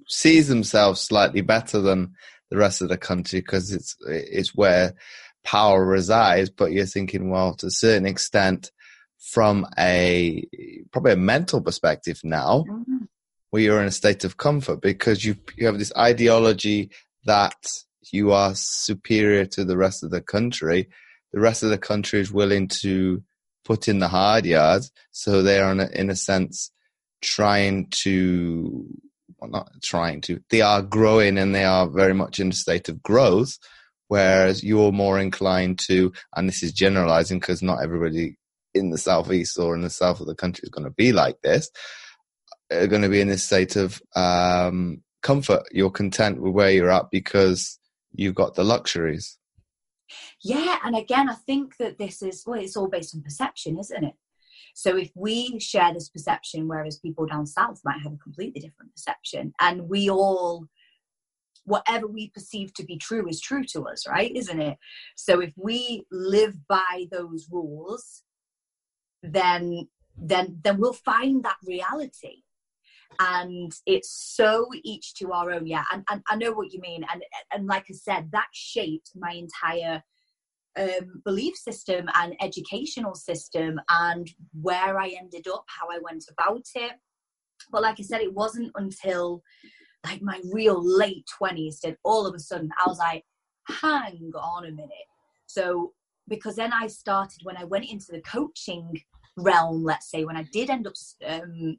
sees 0.08 0.48
themselves 0.48 1.02
slightly 1.02 1.42
better 1.42 1.82
than 1.82 2.14
the 2.50 2.58
rest 2.58 2.82
of 2.82 2.90
the 2.90 2.98
country 2.98 3.40
because 3.40 3.72
it's 3.72 3.96
it's 4.08 4.54
where 4.56 4.94
power 5.46 5.86
resides, 5.86 6.50
but 6.50 6.72
you're 6.74 6.86
thinking, 6.86 7.30
well, 7.30 7.54
to 7.56 7.68
a 7.68 7.72
certain 7.72 8.06
extent, 8.06 8.72
from 9.20 9.66
a 9.78 10.46
probably 10.92 11.14
a 11.14 11.18
mental 11.18 11.62
perspective 11.62 12.20
now, 12.24 12.66
mm-hmm. 12.68 13.06
where 13.50 13.62
you're 13.62 13.82
in 13.82 13.88
a 13.88 13.92
state 13.92 14.24
of 14.24 14.38
comfort 14.38 14.82
because 14.82 15.24
you 15.24 15.36
you 15.56 15.66
have 15.66 15.80
this 15.80 15.94
ideology 15.98 16.90
that 17.26 17.56
you 18.12 18.32
are 18.32 18.54
superior 18.56 19.46
to 19.46 19.64
the 19.64 19.78
rest 19.78 20.04
of 20.04 20.12
the 20.12 20.22
country. 20.22 20.90
The 21.32 21.40
rest 21.40 21.64
of 21.64 21.70
the 21.70 21.78
country 21.78 22.20
is 22.20 22.32
willing 22.32 22.68
to 22.82 23.24
put 23.64 23.88
in 23.88 24.00
the 24.00 24.08
hard 24.08 24.46
yards, 24.46 24.92
so 25.12 25.42
they 25.42 25.60
are 25.60 25.72
in 25.72 25.80
a, 25.80 25.88
in 25.88 26.10
a 26.10 26.16
sense 26.16 26.72
trying 27.22 27.88
to 27.90 28.86
well, 29.40 29.50
not 29.50 29.72
trying 29.82 30.22
to. 30.22 30.40
They 30.50 30.62
are 30.62 30.82
growing 30.82 31.38
and 31.38 31.54
they 31.54 31.66
are 31.66 31.88
very 31.88 32.14
much 32.14 32.40
in 32.40 32.50
a 32.50 32.54
state 32.54 32.90
of 32.90 33.02
growth 33.02 33.58
whereas 34.08 34.64
you're 34.64 34.92
more 34.92 35.20
inclined 35.20 35.80
to, 35.88 36.12
and 36.36 36.48
this 36.48 36.64
is 36.64 36.74
generalizing 36.74 37.40
because 37.40 37.62
not 37.62 37.84
everybody 37.84 38.38
in 38.74 38.90
the 38.90 38.98
southeast 38.98 39.58
or 39.58 39.76
in 39.76 39.82
the 39.82 39.90
south 39.90 40.20
of 40.20 40.28
the 40.28 40.36
country 40.36 40.62
is 40.64 40.70
going 40.70 40.84
to 40.84 40.92
be 40.92 41.12
like 41.12 41.42
this. 41.42 41.70
are 42.72 42.88
going 42.88 43.02
to 43.02 43.10
be 43.10 43.22
in 43.22 43.30
this 43.30 43.44
state 43.44 43.76
of 43.76 44.02
um, 44.16 45.02
comfort. 45.24 45.64
You're 45.72 45.92
content 45.92 46.42
with 46.42 46.54
where 46.54 46.72
you're 46.72 46.92
at 46.92 47.10
because 47.12 47.80
you've 48.14 48.36
got 48.36 48.56
the 48.56 48.64
luxuries. 48.64 49.38
Yeah, 50.44 50.78
and 50.84 50.96
again, 50.96 51.30
I 51.30 51.34
think 51.34 51.78
that 51.78 51.98
this 51.98 52.22
is 52.22 52.44
well, 52.46 52.60
it's 52.60 52.78
all 52.78 52.90
based 52.90 53.16
on 53.16 53.24
perception, 53.24 53.80
isn't 53.80 54.04
it? 54.04 54.14
So 54.76 54.98
if 54.98 55.10
we 55.16 55.58
share 55.60 55.94
this 55.94 56.10
perception, 56.10 56.68
whereas 56.68 57.00
people 57.00 57.26
down 57.26 57.48
south 57.48 57.80
might 57.86 58.02
have 58.04 58.14
a 58.14 58.18
completely 58.18 58.62
different 58.62 58.92
perception, 58.92 59.54
and 59.60 59.90
we 59.90 60.10
all 60.10 60.68
whatever 61.66 62.08
we 62.08 62.30
perceive 62.30 62.74
to 62.76 62.86
be 62.86 62.98
true 62.98 63.28
is 63.28 63.42
true 63.42 63.64
to 63.64 63.84
us, 63.88 64.08
right? 64.08 64.32
Isn't 64.36 64.62
it? 64.62 64.78
So 65.16 65.42
if 65.42 65.54
we 65.58 66.06
live 66.12 66.56
by 66.68 67.08
those 67.12 67.48
rules, 67.52 68.24
then 69.24 69.88
then 70.18 70.60
then 70.64 70.80
we'll 70.80 70.94
find 70.94 71.44
that 71.44 71.58
reality. 71.66 72.44
And 73.20 73.72
it's 73.86 74.12
so 74.36 74.68
each 74.84 75.14
to 75.16 75.32
our 75.32 75.52
own, 75.52 75.68
yeah. 75.68 75.84
And, 75.92 76.04
and 76.10 76.22
I 76.30 76.36
know 76.36 76.52
what 76.52 76.72
you 76.74 76.80
mean. 76.82 77.06
And 77.12 77.24
and 77.54 77.68
like 77.68 77.86
I 77.90 77.94
said, 77.94 78.30
that 78.32 78.48
shaped 78.54 79.12
my 79.16 79.32
entire 79.32 80.04
um, 80.78 81.22
belief 81.24 81.56
system 81.56 82.08
and 82.16 82.36
educational 82.42 83.16
system 83.16 83.80
and 83.90 84.30
where 84.62 85.00
I 85.00 85.16
ended 85.18 85.48
up, 85.48 85.64
how 85.68 85.88
I 85.90 86.00
went 86.02 86.26
about 86.32 86.66
it. 86.76 86.94
But 87.72 87.82
like 87.82 88.00
I 88.00 88.04
said, 88.04 88.22
it 88.22 88.34
wasn't 88.34 88.72
until 88.76 89.42
like 90.06 90.22
my 90.22 90.40
real 90.52 90.82
late 90.84 91.26
20s 91.42 91.82
that 91.82 91.98
all 92.04 92.26
of 92.26 92.36
a 92.36 92.40
sudden 92.40 92.70
I 92.80 92.90
was 92.90 93.00
like, 93.00 93.24
hang 93.68 94.32
on 94.36 94.66
a 94.66 94.72
minute. 94.72 94.92
So, 95.48 95.94
because 96.28 96.56
then 96.56 96.74
I 96.74 96.88
started 96.88 97.42
when 97.44 97.58
I 97.58 97.64
went 97.66 97.86
into 97.86 98.08
the 98.12 98.22
coaching 98.22 99.02
realm, 99.38 99.84
let's 99.84 100.10
say, 100.10 100.26
when 100.26 100.38
I 100.38 100.44
did 100.52 100.70
end 100.70 100.88
up 100.88 100.94
um, 101.28 101.78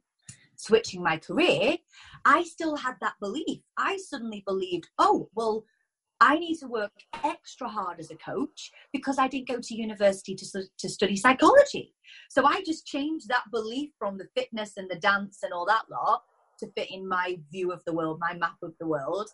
switching 0.57 1.03
my 1.03 1.19
career, 1.19 1.77
I 2.25 2.43
still 2.45 2.77
had 2.77 2.95
that 3.01 3.15
belief. 3.21 3.61
I 3.77 3.97
suddenly 3.97 4.43
believed, 4.47 4.89
oh, 4.99 5.29
well, 5.35 5.65
I 6.21 6.39
need 6.39 6.57
to 6.59 6.67
work 6.67 6.93
extra 7.25 7.69
hard 7.69 8.01
as 8.01 8.11
a 8.11 8.17
coach 8.17 8.71
because 8.93 9.19
I 9.19 9.29
didn't 9.29 9.49
go 9.49 9.61
to 9.61 9.75
university 9.75 10.35
to, 10.35 10.63
to 10.79 10.89
study 10.89 11.17
psychology. 11.17 11.95
So 12.31 12.47
I 12.47 12.63
just 12.65 12.87
changed 12.87 13.29
that 13.29 13.45
belief 13.53 13.91
from 13.99 14.17
the 14.17 14.29
fitness 14.35 14.79
and 14.79 14.91
the 14.91 14.97
dance 14.97 15.41
and 15.43 15.53
all 15.53 15.67
that 15.67 15.85
lot 15.91 16.23
to 16.59 16.71
fit 16.73 16.91
in 16.91 17.09
my 17.09 17.39
view 17.51 17.73
of 17.73 17.83
the 17.85 17.93
world, 17.93 18.19
my 18.21 18.35
map 18.35 18.57
of 18.63 18.75
the 18.81 18.87
world, 18.87 19.29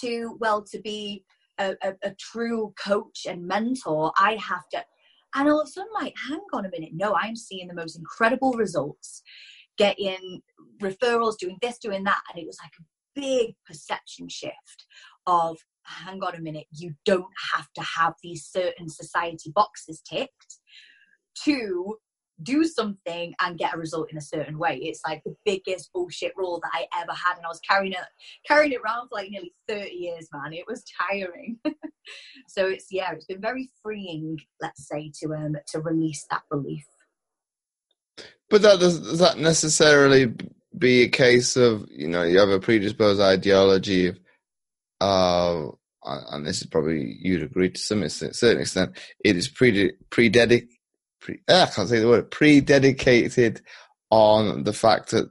to, 0.00 0.36
well, 0.40 0.62
to 0.62 0.80
be 0.80 1.24
a, 1.58 1.74
a, 1.82 1.94
a 2.02 2.14
true 2.18 2.74
coach 2.82 3.26
and 3.28 3.46
mentor, 3.46 4.12
I 4.16 4.36
have 4.36 4.68
to. 4.72 4.84
And 5.36 5.48
all 5.48 5.60
of 5.60 5.68
a 5.68 5.70
sudden, 5.70 5.90
like, 5.94 6.14
hang 6.28 6.40
on 6.52 6.64
a 6.64 6.70
minute, 6.70 6.90
no, 6.92 7.14
I'm 7.14 7.36
seeing 7.36 7.68
the 7.68 7.74
most 7.74 7.96
incredible 7.96 8.52
results, 8.52 9.22
getting 9.76 10.42
referrals, 10.80 11.38
doing 11.38 11.58
this, 11.60 11.78
doing 11.78 12.04
that. 12.04 12.20
And 12.30 12.40
it 12.40 12.46
was 12.46 12.58
like 12.62 12.72
a 12.78 13.20
big 13.20 13.54
perception 13.66 14.28
shift 14.28 14.86
of 15.26 15.58
hang 15.84 16.22
on 16.22 16.34
a 16.34 16.40
minute, 16.40 16.66
you 16.72 16.94
don't 17.04 17.32
have 17.54 17.68
to 17.74 17.82
have 17.82 18.14
these 18.22 18.46
certain 18.46 18.88
society 18.88 19.50
boxes 19.54 20.00
ticked 20.00 20.58
to 21.44 21.96
do 22.42 22.64
something 22.64 23.34
and 23.40 23.58
get 23.58 23.74
a 23.74 23.78
result 23.78 24.10
in 24.10 24.18
a 24.18 24.22
certain 24.22 24.58
way. 24.58 24.76
It's 24.76 25.00
like 25.06 25.22
the 25.24 25.36
biggest 25.44 25.92
bullshit 25.92 26.32
rule 26.36 26.60
that 26.62 26.70
I 26.72 26.86
ever 27.00 27.12
had, 27.12 27.36
and 27.36 27.46
I 27.46 27.48
was 27.48 27.60
carrying 27.60 27.92
it 27.92 27.98
carrying 28.46 28.72
it 28.72 28.80
around 28.84 29.08
for 29.08 29.16
like 29.16 29.30
nearly 29.30 29.54
thirty 29.68 29.94
years, 29.94 30.28
man. 30.32 30.52
It 30.52 30.66
was 30.66 30.84
tiring. 30.98 31.58
so 32.48 32.66
it's 32.66 32.86
yeah, 32.90 33.12
it's 33.12 33.26
been 33.26 33.40
very 33.40 33.70
freeing, 33.82 34.38
let's 34.60 34.86
say, 34.88 35.12
to 35.20 35.34
um 35.34 35.56
to 35.68 35.80
release 35.80 36.26
that 36.30 36.42
belief. 36.50 36.84
But 38.50 38.62
that 38.62 38.78
does, 38.78 39.00
does 39.00 39.18
that 39.20 39.38
necessarily 39.38 40.32
be 40.76 41.02
a 41.02 41.08
case 41.08 41.56
of 41.56 41.86
you 41.90 42.08
know 42.08 42.24
you 42.24 42.38
have 42.38 42.50
a 42.50 42.60
predisposed 42.60 43.20
ideology 43.20 44.12
of 45.00 45.76
uh, 46.04 46.20
and 46.32 46.46
this 46.46 46.60
is 46.60 46.66
probably 46.66 47.16
you'd 47.20 47.42
agree 47.42 47.70
to 47.70 47.80
some 47.80 48.02
extent, 48.02 48.36
certain 48.36 48.60
extent, 48.60 48.96
it 49.24 49.36
is 49.36 49.48
pre 49.48 49.92
prededicated. 50.10 50.68
Pre, 51.24 51.40
ah, 51.48 51.62
I 51.62 51.66
can't 51.66 51.88
say 51.88 52.00
the 52.00 52.08
word 52.08 52.30
pre-dedicated 52.30 53.62
on 54.10 54.64
the 54.64 54.74
fact 54.74 55.10
that 55.10 55.30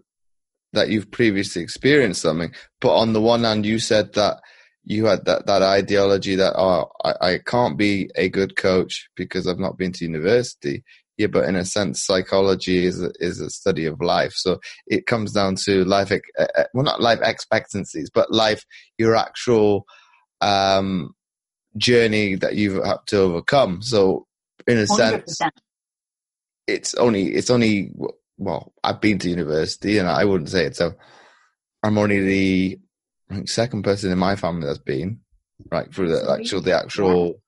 that 0.74 0.90
you've 0.90 1.12
previously 1.12 1.62
experienced 1.62 2.24
something. 2.24 2.52
But 2.82 2.96
on 2.96 3.14
the 3.14 3.22
one 3.22 3.44
hand, 3.44 3.64
you 3.64 3.78
said 3.78 4.14
that 4.14 4.42
you 4.84 5.06
had 5.06 5.26
that, 5.26 5.46
that 5.46 5.62
ideology 5.62 6.36
that 6.36 6.56
oh, 6.58 6.90
I, 7.06 7.14
I 7.22 7.38
can't 7.38 7.78
be 7.78 8.10
a 8.16 8.28
good 8.28 8.56
coach 8.56 9.08
because 9.16 9.48
I've 9.48 9.60
not 9.60 9.78
been 9.78 9.92
to 9.94 10.06
university. 10.06 10.84
Yeah, 11.16 11.28
but 11.28 11.48
in 11.48 11.56
a 11.56 11.64
sense, 11.64 12.04
psychology 12.04 12.86
is 12.86 13.00
a, 13.00 13.12
is 13.20 13.40
a 13.40 13.52
study 13.52 13.86
of 13.86 14.02
life. 14.02 14.34
So 14.34 14.60
it 14.88 15.06
comes 15.06 15.32
down 15.32 15.58
to 15.66 15.86
life, 15.86 16.12
well, 16.74 16.84
not 16.84 17.02
life 17.02 17.20
expectancies, 17.22 18.10
but 18.12 18.32
life, 18.32 18.66
your 18.98 19.16
actual 19.16 19.86
um, 20.42 21.14
journey 21.78 22.34
that 22.36 22.56
you've 22.56 22.84
had 22.84 22.98
to 23.08 23.20
overcome. 23.20 23.84
So 23.84 24.26
in 24.66 24.80
a 24.80 24.86
100%. 24.86 24.88
sense, 24.88 25.42
it's 26.68 26.94
only 26.96 27.34
it's 27.34 27.50
only 27.50 27.92
well, 28.38 28.74
I've 28.84 29.02
been 29.02 29.20
to 29.20 29.30
university, 29.30 29.98
and 29.98 30.08
I 30.08 30.26
wouldn't 30.26 30.50
say 30.50 30.66
it. 30.66 30.76
So 30.76 30.94
I'm 31.84 31.98
only 31.98 32.22
the 32.22 32.80
think 33.34 33.50
second 33.50 33.84
person 33.84 34.12
in 34.12 34.18
my 34.18 34.36
family 34.36 34.68
that's 34.68 34.78
been 34.78 35.20
right 35.72 35.94
through 35.94 36.10
the 36.10 36.32
actual 36.32 36.62
the 36.62 36.74
actual 36.74 37.42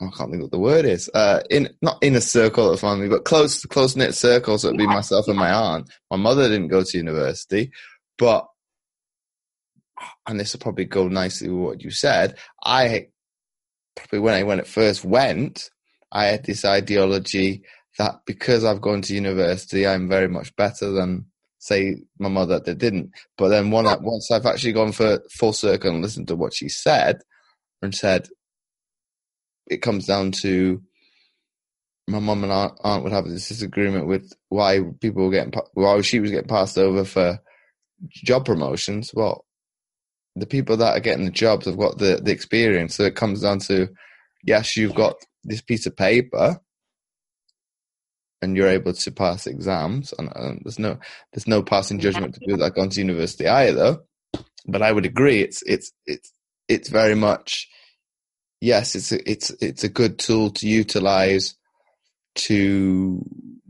I 0.00 0.10
can't 0.16 0.30
think 0.30 0.42
what 0.42 0.52
the 0.52 0.60
word 0.60 0.84
is. 0.84 1.10
Uh, 1.12 1.40
in 1.50 1.70
not 1.82 2.02
in 2.02 2.14
a 2.14 2.20
circle 2.20 2.70
of 2.70 2.80
family, 2.80 3.08
but 3.08 3.24
close 3.24 3.64
close 3.66 3.96
knit 3.96 4.14
circle. 4.14 4.58
So 4.58 4.68
it'd 4.68 4.78
be 4.78 4.86
myself 4.86 5.26
and 5.28 5.36
my 5.36 5.50
aunt. 5.50 5.90
My 6.10 6.16
mother 6.16 6.48
didn't 6.48 6.68
go 6.68 6.82
to 6.82 6.96
university, 6.96 7.72
but 8.16 8.46
and 10.26 10.38
this 10.38 10.52
will 10.52 10.60
probably 10.60 10.84
go 10.84 11.08
nicely 11.08 11.48
with 11.48 11.64
what 11.64 11.82
you 11.82 11.90
said. 11.90 12.36
I 12.62 13.08
probably 13.96 14.20
when 14.20 14.34
I 14.34 14.42
when 14.44 14.60
it 14.60 14.68
first 14.68 15.04
went, 15.04 15.70
I 16.12 16.26
had 16.26 16.44
this 16.44 16.64
ideology 16.64 17.64
that 17.98 18.20
because 18.26 18.64
I've 18.64 18.80
gone 18.80 19.02
to 19.02 19.14
university, 19.14 19.86
I'm 19.86 20.08
very 20.08 20.28
much 20.28 20.54
better 20.56 20.90
than 20.90 21.26
say 21.58 21.96
my 22.18 22.28
mother 22.28 22.60
that 22.60 22.78
didn't. 22.78 23.10
But 23.36 23.48
then 23.48 23.70
one, 23.70 23.84
once 24.02 24.30
I've 24.30 24.46
actually 24.46 24.72
gone 24.72 24.92
for 24.92 25.20
full 25.30 25.52
circle 25.52 25.90
and 25.90 26.02
listened 26.02 26.28
to 26.28 26.36
what 26.36 26.54
she 26.54 26.68
said, 26.68 27.20
and 27.82 27.94
said, 27.94 28.28
it 29.68 29.82
comes 29.82 30.06
down 30.06 30.32
to 30.32 30.82
my 32.06 32.18
mum 32.18 32.42
and 32.42 32.52
aunt 32.52 33.04
would 33.04 33.12
have 33.12 33.26
this 33.26 33.48
disagreement 33.48 34.06
with 34.06 34.32
why 34.48 34.80
people 35.00 35.24
were 35.24 35.30
getting 35.30 35.52
why 35.74 36.00
she 36.00 36.20
was 36.20 36.30
getting 36.30 36.48
passed 36.48 36.78
over 36.78 37.04
for 37.04 37.38
job 38.10 38.46
promotions. 38.46 39.10
Well, 39.12 39.44
the 40.34 40.46
people 40.46 40.76
that 40.78 40.96
are 40.96 41.00
getting 41.00 41.26
the 41.26 41.30
jobs 41.30 41.66
have 41.66 41.76
got 41.76 41.98
the 41.98 42.20
the 42.22 42.32
experience, 42.32 42.94
so 42.94 43.04
it 43.04 43.14
comes 43.14 43.42
down 43.42 43.58
to 43.60 43.88
yes, 44.42 44.76
you've 44.76 44.94
got 44.94 45.16
this 45.44 45.60
piece 45.60 45.86
of 45.86 45.96
paper, 45.96 46.58
and 48.40 48.56
you're 48.56 48.68
able 48.68 48.92
to 48.92 49.10
pass 49.10 49.46
exams, 49.46 50.14
and, 50.18 50.30
and 50.34 50.60
there's 50.64 50.78
no 50.78 50.98
there's 51.32 51.48
no 51.48 51.62
passing 51.62 51.98
judgment 51.98 52.34
to 52.34 52.40
do 52.46 52.56
that 52.56 52.74
gone 52.74 52.90
to 52.90 53.00
university 53.00 53.46
either. 53.46 53.98
But 54.66 54.82
I 54.82 54.92
would 54.92 55.06
agree, 55.06 55.40
it's 55.40 55.62
it's 55.66 55.92
it's 56.06 56.32
it's 56.68 56.88
very 56.88 57.14
much 57.14 57.68
yes, 58.60 58.94
it's 58.94 59.12
a, 59.12 59.30
it's 59.30 59.50
it's 59.60 59.84
a 59.84 59.88
good 59.88 60.18
tool 60.18 60.50
to 60.50 60.68
utilize 60.68 61.56
to 62.34 63.24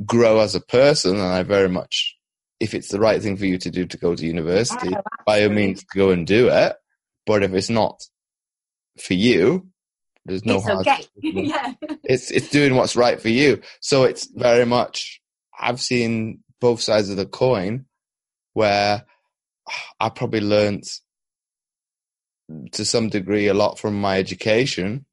grow 0.04 0.40
as 0.40 0.54
a 0.54 0.60
person, 0.60 1.16
and 1.16 1.22
I 1.22 1.42
very 1.42 1.68
much, 1.68 2.16
if 2.60 2.74
it's 2.74 2.88
the 2.88 3.00
right 3.00 3.20
thing 3.20 3.36
for 3.36 3.46
you 3.46 3.58
to 3.58 3.70
do 3.70 3.86
to 3.86 3.96
go 3.96 4.14
to 4.14 4.26
university, 4.26 4.94
oh, 4.94 5.00
by 5.26 5.42
all 5.42 5.50
means, 5.50 5.84
go 5.84 6.10
and 6.10 6.26
do 6.26 6.48
it. 6.48 6.76
But 7.26 7.42
if 7.42 7.52
it's 7.52 7.70
not 7.70 8.02
for 9.00 9.14
you, 9.14 9.68
there's 10.28 10.44
no 10.44 10.56
it's 10.56 10.66
hard. 10.66 10.86
Okay. 10.86 11.04
yeah. 11.22 11.72
It's 12.04 12.30
it's 12.30 12.50
doing 12.50 12.74
what's 12.74 12.96
right 12.96 13.20
for 13.20 13.30
you. 13.30 13.62
So 13.80 14.04
it's 14.04 14.26
very 14.26 14.66
much. 14.66 15.20
I've 15.58 15.80
seen 15.80 16.44
both 16.60 16.80
sides 16.80 17.08
of 17.08 17.16
the 17.16 17.26
coin, 17.26 17.86
where 18.52 19.04
I 20.00 20.10
probably 20.10 20.40
learned 20.40 20.84
to 22.72 22.84
some 22.84 23.08
degree 23.08 23.48
a 23.48 23.54
lot 23.54 23.78
from 23.78 24.00
my 24.00 24.18
education, 24.18 25.06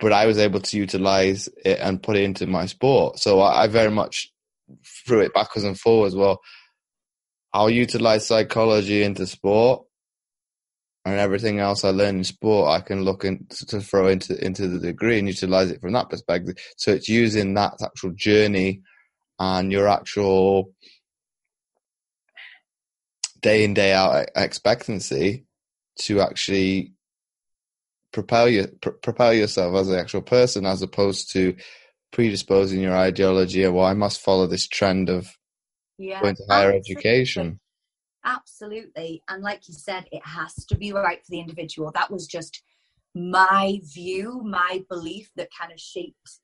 but 0.00 0.12
I 0.12 0.26
was 0.26 0.38
able 0.38 0.60
to 0.60 0.76
utilize 0.76 1.48
it 1.64 1.78
and 1.80 2.02
put 2.02 2.16
it 2.16 2.24
into 2.24 2.46
my 2.46 2.66
sport. 2.66 3.18
So 3.18 3.40
I, 3.40 3.64
I 3.64 3.66
very 3.66 3.90
much 3.90 4.32
threw 4.84 5.20
it 5.20 5.34
backwards 5.34 5.64
and 5.64 5.78
forwards. 5.78 6.14
Well, 6.14 6.40
I'll 7.52 7.70
utilize 7.70 8.26
psychology 8.26 9.02
into 9.02 9.26
sport 9.26 9.86
and 11.06 11.20
everything 11.20 11.60
else 11.60 11.84
I 11.84 11.90
learn 11.90 12.16
in 12.16 12.24
sport, 12.24 12.68
I 12.68 12.80
can 12.80 13.02
look 13.02 13.24
in, 13.24 13.46
to 13.68 13.80
throw 13.80 14.08
into 14.08 14.44
into 14.44 14.66
the 14.66 14.80
degree 14.80 15.20
and 15.20 15.28
utilize 15.28 15.70
it 15.70 15.80
from 15.80 15.92
that 15.92 16.10
perspective. 16.10 16.56
So 16.76 16.90
it's 16.90 17.08
using 17.08 17.54
that 17.54 17.74
actual 17.80 18.10
journey 18.10 18.82
and 19.38 19.70
your 19.70 19.86
actual 19.86 20.72
day 23.40 23.62
in 23.62 23.72
day 23.72 23.92
out 23.92 24.26
expectancy 24.34 25.46
to 26.00 26.20
actually 26.20 26.92
propel 28.12 28.48
you 28.48 28.66
pr- 28.80 28.90
propel 28.90 29.32
yourself 29.32 29.76
as 29.76 29.88
an 29.88 30.00
actual 30.00 30.22
person 30.22 30.66
as 30.66 30.82
opposed 30.82 31.30
to 31.34 31.54
predisposing 32.12 32.80
your 32.80 32.96
ideology 32.96 33.62
of 33.62 33.74
well 33.74 33.86
I 33.86 33.94
must 33.94 34.22
follow 34.22 34.48
this 34.48 34.66
trend 34.66 35.08
of 35.08 35.30
yeah 35.98 36.20
going 36.20 36.34
to 36.34 36.42
higher 36.50 36.72
education. 36.72 37.60
Absolutely. 38.26 39.22
And 39.28 39.42
like 39.42 39.68
you 39.68 39.74
said, 39.74 40.06
it 40.10 40.22
has 40.26 40.66
to 40.66 40.76
be 40.76 40.92
right 40.92 41.24
for 41.24 41.30
the 41.30 41.40
individual. 41.40 41.92
That 41.94 42.10
was 42.10 42.26
just 42.26 42.62
my 43.14 43.80
view, 43.94 44.42
my 44.44 44.84
belief 44.90 45.30
that 45.36 45.48
kind 45.58 45.72
of 45.72 45.80
shaped 45.80 46.40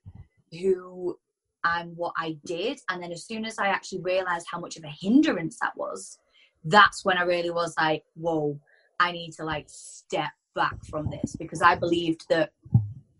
who 0.53 1.19
and 1.65 1.97
what 1.97 2.15
I 2.17 2.39
did. 2.47 2.79
And 2.89 3.03
then 3.03 3.13
as 3.13 3.27
soon 3.27 3.45
as 3.45 3.59
I 3.59 3.67
actually 3.67 4.01
realized 4.01 4.47
how 4.51 4.61
much 4.61 4.77
of 4.77 4.85
a 4.85 4.89
hindrance 4.89 5.59
that 5.61 5.77
was, 5.77 6.19
that's 6.65 7.05
when 7.05 7.19
I 7.19 7.23
really 7.23 7.51
was 7.51 7.75
like, 7.77 8.05
whoa, 8.15 8.59
I 9.01 9.11
need 9.13 9.33
to 9.33 9.45
like 9.45 9.67
step 9.69 10.31
back 10.55 10.85
from 10.85 11.11
this 11.11 11.35
because 11.37 11.63
I 11.63 11.75
believed 11.75 12.27
that, 12.31 12.53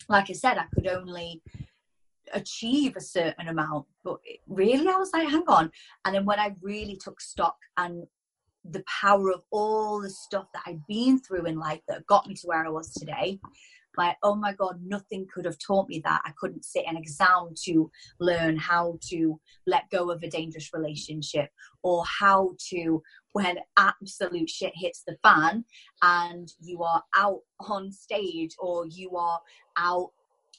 like 0.09 0.31
I 0.31 0.35
said, 0.35 0.59
I 0.59 0.67
could 0.75 0.87
only 0.87 1.43
achieve 2.33 2.97
a 2.97 3.01
certain 3.01 3.49
amount. 3.49 3.87
But 4.05 4.19
really, 4.47 4.89
I 4.89 4.97
was 4.97 5.11
like, 5.13 5.29
hang 5.29 5.45
on. 5.49 5.71
And 6.05 6.15
then 6.15 6.25
when 6.25 6.39
I 6.39 6.55
really 6.61 6.97
took 6.97 7.21
stock 7.21 7.57
and 7.77 8.07
the 8.65 8.85
power 9.01 9.31
of 9.33 9.43
all 9.51 10.01
the 10.01 10.11
stuff 10.11 10.47
that 10.55 10.63
I'd 10.67 10.87
been 10.87 11.19
through 11.21 11.47
in 11.47 11.59
life 11.59 11.81
that 11.89 12.07
got 12.07 12.27
me 12.27 12.35
to 12.35 12.47
where 12.47 12.65
I 12.65 12.69
was 12.69 12.93
today. 12.93 13.41
Like, 13.97 14.17
oh 14.23 14.35
my 14.35 14.55
God, 14.55 14.81
nothing 14.83 15.27
could 15.33 15.45
have 15.45 15.59
taught 15.59 15.89
me 15.89 16.01
that. 16.05 16.23
I 16.25 16.33
couldn't 16.39 16.65
sit 16.65 16.85
an 16.87 16.97
exam 16.97 17.51
to 17.65 17.91
learn 18.21 18.57
how 18.57 18.99
to 19.11 19.39
let 19.67 19.91
go 19.91 20.11
of 20.11 20.23
a 20.23 20.31
dangerous 20.31 20.71
relationship 20.73 21.51
or 21.83 22.05
how 22.07 22.55
to, 22.71 23.03
when 23.33 23.59
absolute 23.77 24.49
shit 24.49 24.73
hits 24.75 25.03
the 25.07 25.17
fan 25.23 25.65
and 26.01 26.51
you 26.61 26.83
are 26.83 27.03
out 27.17 27.41
on 27.69 27.93
stage 27.93 28.55
or 28.59 28.87
you 28.87 29.17
are 29.17 29.41
out 29.77 30.11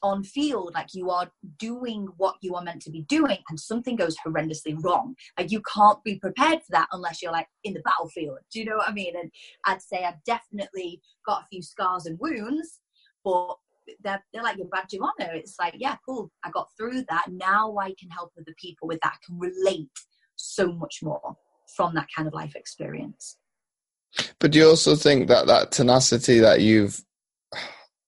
on 0.03 0.23
field 0.23 0.71
like 0.75 0.93
you 0.93 1.09
are 1.09 1.31
doing 1.57 2.07
what 2.17 2.35
you 2.41 2.55
are 2.55 2.63
meant 2.63 2.81
to 2.83 2.91
be 2.91 3.01
doing 3.03 3.37
and 3.49 3.59
something 3.59 3.95
goes 3.95 4.15
horrendously 4.25 4.75
wrong. 4.83 5.15
Like 5.37 5.51
you 5.51 5.61
can't 5.73 6.03
be 6.03 6.19
prepared 6.19 6.59
for 6.59 6.71
that 6.71 6.87
unless 6.91 7.21
you're 7.21 7.31
like 7.31 7.47
in 7.63 7.73
the 7.73 7.81
battlefield. 7.81 8.39
Do 8.51 8.59
you 8.59 8.65
know 8.65 8.77
what 8.77 8.89
i 8.89 8.93
mean? 8.93 9.13
And 9.19 9.31
i'd 9.65 9.81
say 9.81 10.03
i've 10.03 10.23
definitely 10.25 11.01
got 11.25 11.43
a 11.43 11.47
few 11.49 11.61
scars 11.61 12.05
and 12.05 12.19
wounds 12.19 12.79
but 13.23 13.55
they're, 14.03 14.23
they're 14.33 14.43
like 14.43 14.57
your 14.57 14.67
badge 14.67 14.93
of 14.93 15.01
honor. 15.01 15.33
It's 15.33 15.55
like 15.59 15.75
yeah 15.77 15.95
cool. 16.05 16.31
I 16.43 16.51
got 16.51 16.67
through 16.77 17.03
that. 17.09 17.25
Now 17.29 17.75
i 17.77 17.93
can 17.99 18.09
help 18.09 18.31
other 18.37 18.55
people 18.61 18.87
with 18.87 18.99
that. 19.03 19.13
I 19.13 19.25
can 19.25 19.39
relate 19.39 19.89
so 20.35 20.71
much 20.71 20.99
more 21.01 21.35
from 21.75 21.93
that 21.95 22.07
kind 22.15 22.27
of 22.27 22.33
life 22.33 22.55
experience. 22.55 23.37
But 24.39 24.51
do 24.51 24.59
you 24.59 24.67
also 24.67 24.95
think 24.95 25.27
that 25.27 25.47
that 25.47 25.71
tenacity 25.71 26.39
that 26.39 26.61
you've, 26.61 27.01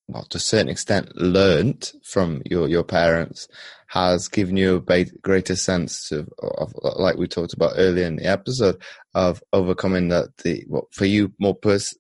well, 0.08 0.24
to 0.30 0.38
a 0.38 0.42
certain 0.42 0.70
extent, 0.70 1.16
learnt 1.16 1.94
from 2.04 2.42
your, 2.46 2.68
your 2.68 2.84
parents 2.84 3.48
has 3.88 4.28
given 4.28 4.58
you 4.58 4.84
a 4.88 5.06
greater 5.22 5.56
sense 5.56 6.12
of, 6.12 6.30
of, 6.40 6.74
like 6.98 7.18
we 7.18 7.28
talked 7.28 7.54
about 7.54 7.74
earlier 7.76 8.06
in 8.06 8.18
the 8.18 8.26
episode, 8.26 8.82
of 9.14 9.42
overcoming 9.54 10.10
that 10.10 10.36
the 10.44 10.64
what 10.68 10.86
for 10.92 11.06
you 11.06 11.34
more 11.40 11.56
pers- 11.56 11.98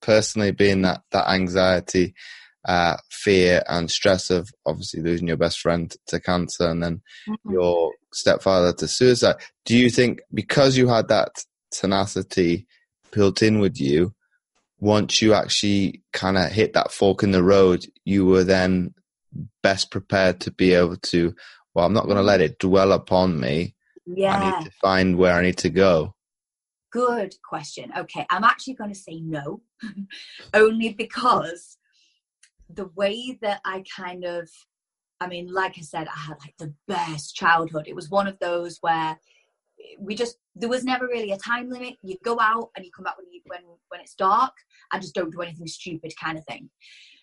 personally 0.00 0.50
being 0.50 0.82
that 0.82 1.02
that 1.12 1.28
anxiety, 1.28 2.14
uh, 2.66 2.96
fear, 3.10 3.62
and 3.68 3.90
stress 3.90 4.30
of 4.30 4.50
obviously 4.66 5.00
losing 5.00 5.28
your 5.28 5.36
best 5.36 5.60
friend 5.60 5.94
to 6.06 6.18
cancer 6.20 6.68
and 6.68 6.82
then 6.82 7.02
Mm-hmm. 7.28 7.52
your 7.52 7.92
stepfather 8.12 8.72
to 8.72 8.88
suicide. 8.88 9.36
Do 9.64 9.76
you 9.76 9.90
think 9.90 10.20
because 10.32 10.76
you 10.76 10.88
had 10.88 11.08
that 11.08 11.44
tenacity 11.70 12.66
built 13.12 13.42
in 13.42 13.60
with 13.60 13.80
you, 13.80 14.14
once 14.84 15.22
you 15.22 15.32
actually 15.32 16.02
kind 16.12 16.36
of 16.36 16.52
hit 16.52 16.74
that 16.74 16.92
fork 16.92 17.22
in 17.22 17.30
the 17.30 17.42
road, 17.42 17.86
you 18.04 18.26
were 18.26 18.44
then 18.44 18.92
best 19.62 19.90
prepared 19.90 20.40
to 20.40 20.50
be 20.50 20.74
able 20.74 20.98
to, 20.98 21.34
well, 21.74 21.86
I'm 21.86 21.94
not 21.94 22.04
going 22.04 22.18
to 22.18 22.22
let 22.22 22.42
it 22.42 22.58
dwell 22.58 22.92
upon 22.92 23.40
me. 23.40 23.74
Yeah. 24.04 24.36
I 24.36 24.58
need 24.58 24.66
to 24.66 24.70
find 24.82 25.16
where 25.16 25.32
I 25.32 25.40
need 25.40 25.56
to 25.58 25.70
go. 25.70 26.14
Good 26.92 27.34
question. 27.48 27.92
Okay, 27.96 28.26
I'm 28.28 28.44
actually 28.44 28.74
going 28.74 28.92
to 28.92 28.98
say 28.98 29.20
no, 29.20 29.62
only 30.54 30.92
because 30.92 31.78
the 32.68 32.90
way 32.94 33.38
that 33.40 33.62
I 33.64 33.84
kind 33.96 34.24
of, 34.24 34.50
I 35.18 35.28
mean, 35.28 35.50
like 35.50 35.78
I 35.78 35.80
said, 35.80 36.08
I 36.08 36.18
had 36.18 36.36
like 36.40 36.56
the 36.58 36.74
best 36.86 37.34
childhood. 37.34 37.86
It 37.88 37.96
was 37.96 38.10
one 38.10 38.26
of 38.26 38.38
those 38.38 38.76
where 38.82 39.18
we 39.98 40.14
just 40.14 40.36
there 40.54 40.68
was 40.68 40.84
never 40.84 41.06
really 41.06 41.32
a 41.32 41.38
time 41.38 41.70
limit. 41.70 41.94
You 42.02 42.16
go 42.24 42.38
out 42.40 42.70
and 42.76 42.84
you 42.84 42.90
come 42.94 43.04
back 43.04 43.16
when 43.18 43.26
you 43.30 43.40
when 43.46 43.60
when 43.88 44.00
it's 44.00 44.14
dark 44.14 44.52
and 44.92 45.02
just 45.02 45.14
don't 45.14 45.32
do 45.32 45.40
anything 45.40 45.66
stupid 45.66 46.12
kind 46.20 46.38
of 46.38 46.44
thing. 46.46 46.70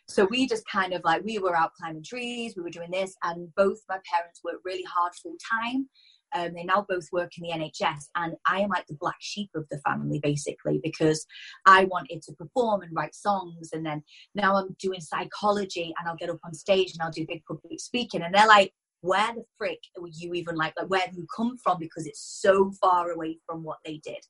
So 0.07 0.27
we 0.29 0.47
just 0.47 0.67
kind 0.67 0.93
of 0.93 1.01
like 1.05 1.23
we 1.23 1.39
were 1.39 1.55
out 1.55 1.73
climbing 1.79 2.03
trees, 2.03 2.53
we 2.55 2.63
were 2.63 2.69
doing 2.69 2.91
this, 2.91 3.15
and 3.23 3.53
both 3.55 3.79
my 3.87 3.99
parents 4.11 4.41
worked 4.43 4.65
really 4.65 4.83
hard 4.83 5.13
full 5.21 5.35
time. 5.61 5.87
Um, 6.33 6.53
they 6.53 6.63
now 6.63 6.85
both 6.87 7.05
work 7.11 7.31
in 7.37 7.43
the 7.43 7.53
NHS, 7.53 8.09
and 8.15 8.35
I 8.47 8.61
am 8.61 8.69
like 8.69 8.87
the 8.87 8.97
black 8.99 9.17
sheep 9.19 9.49
of 9.55 9.65
the 9.69 9.79
family 9.79 10.19
basically 10.21 10.79
because 10.83 11.25
I 11.65 11.85
wanted 11.85 12.21
to 12.23 12.33
perform 12.33 12.81
and 12.81 12.95
write 12.95 13.15
songs, 13.15 13.69
and 13.73 13.85
then 13.85 14.03
now 14.35 14.55
I'm 14.55 14.75
doing 14.79 15.01
psychology, 15.01 15.93
and 15.97 16.07
I'll 16.07 16.17
get 16.17 16.29
up 16.29 16.39
on 16.45 16.53
stage 16.53 16.91
and 16.93 17.01
I'll 17.01 17.11
do 17.11 17.25
big 17.27 17.43
public 17.45 17.79
speaking, 17.79 18.21
and 18.21 18.33
they're 18.33 18.47
like, 18.47 18.73
"Where 19.01 19.33
the 19.33 19.43
frick 19.57 19.79
were 19.99 20.09
you 20.11 20.33
even 20.33 20.55
like? 20.55 20.73
Like 20.77 20.89
where 20.89 21.01
have 21.01 21.15
you 21.15 21.27
come 21.35 21.57
from? 21.57 21.79
Because 21.79 22.05
it's 22.05 22.39
so 22.41 22.71
far 22.81 23.11
away 23.11 23.39
from 23.45 23.63
what 23.63 23.79
they 23.85 23.99
did." 24.03 24.23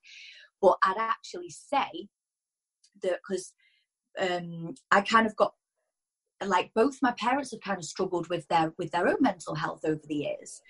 But 0.62 0.77
I'd 0.84 0.97
actually 0.97 1.49
say 1.49 2.07
that 3.03 3.19
because 3.27 3.53
um, 4.19 4.75
I 4.91 5.01
kind 5.01 5.25
of 5.25 5.36
got 5.36 5.53
like 6.45 6.71
both 6.73 6.97
my 7.01 7.12
parents 7.12 7.51
have 7.51 7.62
kind 7.62 7.77
of 7.77 7.86
struggled 7.86 8.27
with 8.29 8.47
their 8.47 8.73
with 8.77 8.91
their 8.91 9.07
own 9.07 9.17
mental 9.19 9.55
health 9.55 9.81
over 9.86 10.01
the 10.07 10.15
years 10.15 10.62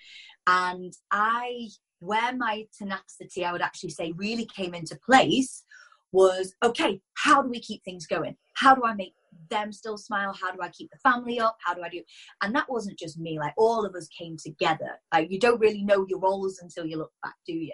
and 0.46 0.92
i 1.10 1.68
where 2.00 2.34
my 2.36 2.66
tenacity 2.76 3.44
i 3.44 3.52
would 3.52 3.62
actually 3.62 3.90
say 3.90 4.12
really 4.16 4.46
came 4.54 4.74
into 4.74 4.98
place 5.04 5.64
was 6.12 6.54
okay 6.62 7.00
how 7.14 7.42
do 7.42 7.48
we 7.48 7.60
keep 7.60 7.82
things 7.84 8.06
going 8.06 8.36
how 8.54 8.74
do 8.74 8.82
i 8.84 8.94
make 8.94 9.14
them 9.50 9.72
still 9.72 9.98
smile 9.98 10.34
how 10.40 10.50
do 10.52 10.58
i 10.62 10.68
keep 10.68 10.90
the 10.90 10.98
family 10.98 11.40
up? 11.40 11.56
How 11.64 11.74
do 11.74 11.82
i 11.82 11.88
do 11.88 12.02
and 12.42 12.54
that 12.54 12.70
wasn't 12.70 12.98
just 12.98 13.18
me 13.18 13.38
like 13.38 13.54
all 13.56 13.84
of 13.84 13.94
us 13.94 14.08
came 14.08 14.36
together. 14.36 14.98
Like 15.12 15.30
you 15.30 15.38
don't 15.38 15.60
really 15.60 15.82
know 15.82 16.06
your 16.08 16.20
roles 16.20 16.60
until 16.62 16.86
you 16.86 16.98
look 16.98 17.12
back 17.22 17.34
do 17.46 17.52
you? 17.52 17.72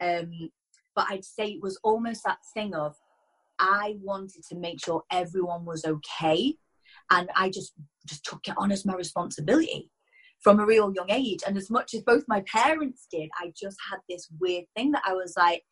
Um 0.00 0.50
but 0.94 1.06
i'd 1.10 1.24
say 1.24 1.46
it 1.46 1.62
was 1.62 1.78
almost 1.84 2.22
that 2.24 2.38
thing 2.52 2.74
of 2.74 2.96
i 3.60 3.94
wanted 4.02 4.42
to 4.48 4.56
make 4.56 4.84
sure 4.84 5.02
everyone 5.12 5.64
was 5.64 5.84
okay 5.84 6.56
and 7.10 7.28
I 7.36 7.50
just 7.50 7.72
just 8.06 8.24
took 8.24 8.46
it 8.46 8.54
on 8.56 8.72
as 8.72 8.86
my 8.86 8.94
responsibility 8.94 9.90
from 10.42 10.58
a 10.58 10.66
real 10.66 10.92
young 10.94 11.10
age. 11.10 11.40
And 11.46 11.56
as 11.56 11.70
much 11.70 11.92
as 11.92 12.02
both 12.02 12.24
my 12.26 12.42
parents 12.46 13.06
did, 13.10 13.28
I 13.38 13.52
just 13.60 13.76
had 13.90 13.98
this 14.08 14.28
weird 14.40 14.64
thing 14.74 14.92
that 14.92 15.02
I 15.06 15.12
was 15.12 15.34
like, 15.36 15.62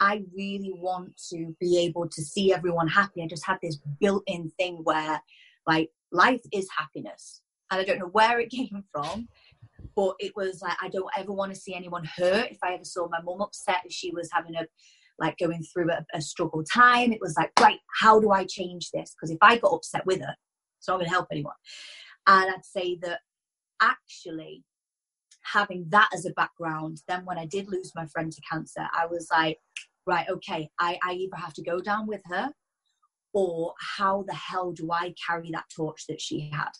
I 0.00 0.22
really 0.34 0.72
want 0.76 1.20
to 1.30 1.54
be 1.60 1.78
able 1.78 2.08
to 2.08 2.22
see 2.22 2.52
everyone 2.52 2.88
happy. 2.88 3.22
I 3.22 3.26
just 3.26 3.46
had 3.46 3.58
this 3.62 3.78
built-in 4.00 4.50
thing 4.58 4.80
where 4.84 5.20
like 5.66 5.90
life 6.12 6.42
is 6.52 6.68
happiness. 6.76 7.42
And 7.70 7.80
I 7.80 7.84
don't 7.84 7.98
know 7.98 8.06
where 8.06 8.40
it 8.40 8.50
came 8.50 8.84
from, 8.92 9.28
but 9.94 10.14
it 10.18 10.32
was 10.36 10.62
like 10.62 10.76
I 10.82 10.88
don't 10.88 11.10
ever 11.16 11.32
want 11.32 11.52
to 11.52 11.60
see 11.60 11.74
anyone 11.74 12.04
hurt. 12.04 12.50
If 12.50 12.58
I 12.62 12.74
ever 12.74 12.84
saw 12.84 13.08
my 13.08 13.20
mum 13.22 13.42
upset 13.42 13.78
if 13.84 13.92
she 13.92 14.10
was 14.10 14.30
having 14.32 14.54
a 14.54 14.66
like 15.20 15.36
going 15.38 15.62
through 15.64 15.90
a, 15.90 16.04
a 16.14 16.22
struggle 16.22 16.62
time, 16.62 17.12
it 17.12 17.20
was 17.20 17.34
like, 17.36 17.50
right, 17.58 17.80
how 18.00 18.20
do 18.20 18.30
I 18.30 18.44
change 18.44 18.90
this? 18.92 19.14
Because 19.14 19.32
if 19.32 19.38
I 19.42 19.58
got 19.58 19.72
upset 19.72 20.06
with 20.06 20.20
her, 20.20 20.34
it's 20.78 20.86
not 20.86 20.94
going 20.94 21.06
to 21.06 21.10
help 21.10 21.26
anyone. 21.32 21.56
And 22.28 22.54
I'd 22.54 22.64
say 22.64 22.98
that 23.02 23.18
actually 23.82 24.62
having 25.42 25.86
that 25.88 26.08
as 26.12 26.26
a 26.26 26.30
background, 26.30 27.02
then 27.08 27.24
when 27.24 27.38
I 27.38 27.46
did 27.46 27.68
lose 27.68 27.92
my 27.94 28.06
friend 28.06 28.30
to 28.30 28.40
cancer, 28.50 28.86
I 28.92 29.06
was 29.06 29.28
like, 29.32 29.58
right, 30.08 30.28
okay, 30.28 30.68
I, 30.80 30.98
I 31.02 31.12
either 31.12 31.36
have 31.36 31.54
to 31.54 31.62
go 31.62 31.80
down 31.80 32.06
with 32.06 32.22
her 32.26 32.50
or 33.34 33.74
how 33.96 34.24
the 34.26 34.34
hell 34.34 34.72
do 34.72 34.90
I 34.90 35.14
carry 35.24 35.50
that 35.52 35.66
torch 35.74 36.06
that 36.08 36.20
she 36.20 36.50
had? 36.52 36.70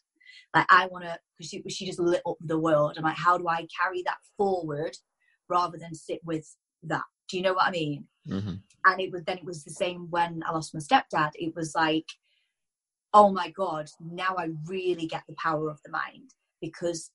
Like, 0.55 0.67
I 0.71 0.87
want 0.87 1.05
to, 1.05 1.19
because 1.37 1.51
she, 1.51 1.63
she 1.69 1.87
just 1.87 2.01
lit 2.01 2.23
up 2.27 2.37
the 2.41 2.59
world. 2.59 2.95
I'm 2.97 3.05
like, 3.05 3.17
how 3.17 3.37
do 3.39 3.47
I 3.49 3.67
carry 3.81 4.03
that 4.07 4.17
forward 4.37 4.97
rather 5.49 5.79
than 5.79 5.95
sit 5.95 6.21
with 6.25 6.47
that? 6.85 7.05
Do 7.29 7.37
you 7.37 7.43
know 7.43 7.53
what 7.53 7.69
I 7.69 7.71
mean? 7.71 8.07
Mm-hmm. 8.27 8.55
And 8.87 9.01
it 9.01 9.13
was 9.13 9.23
then 9.25 9.39
it 9.39 9.45
was 9.45 9.63
the 9.63 9.71
same 9.71 10.07
when 10.09 10.43
I 10.47 10.53
lost 10.53 10.75
my 10.75 10.81
stepdad. 10.81 11.31
It 11.35 11.55
was 11.55 11.75
like, 11.77 12.07
oh 13.15 13.33
my 13.33 13.51
god 13.51 13.89
now 14.01 14.35
i 14.37 14.49
really 14.67 15.07
get 15.07 15.23
the 15.27 15.35
power 15.43 15.71
of 15.71 15.81
the 15.85 15.91
mind 15.91 16.31
because 16.61 17.11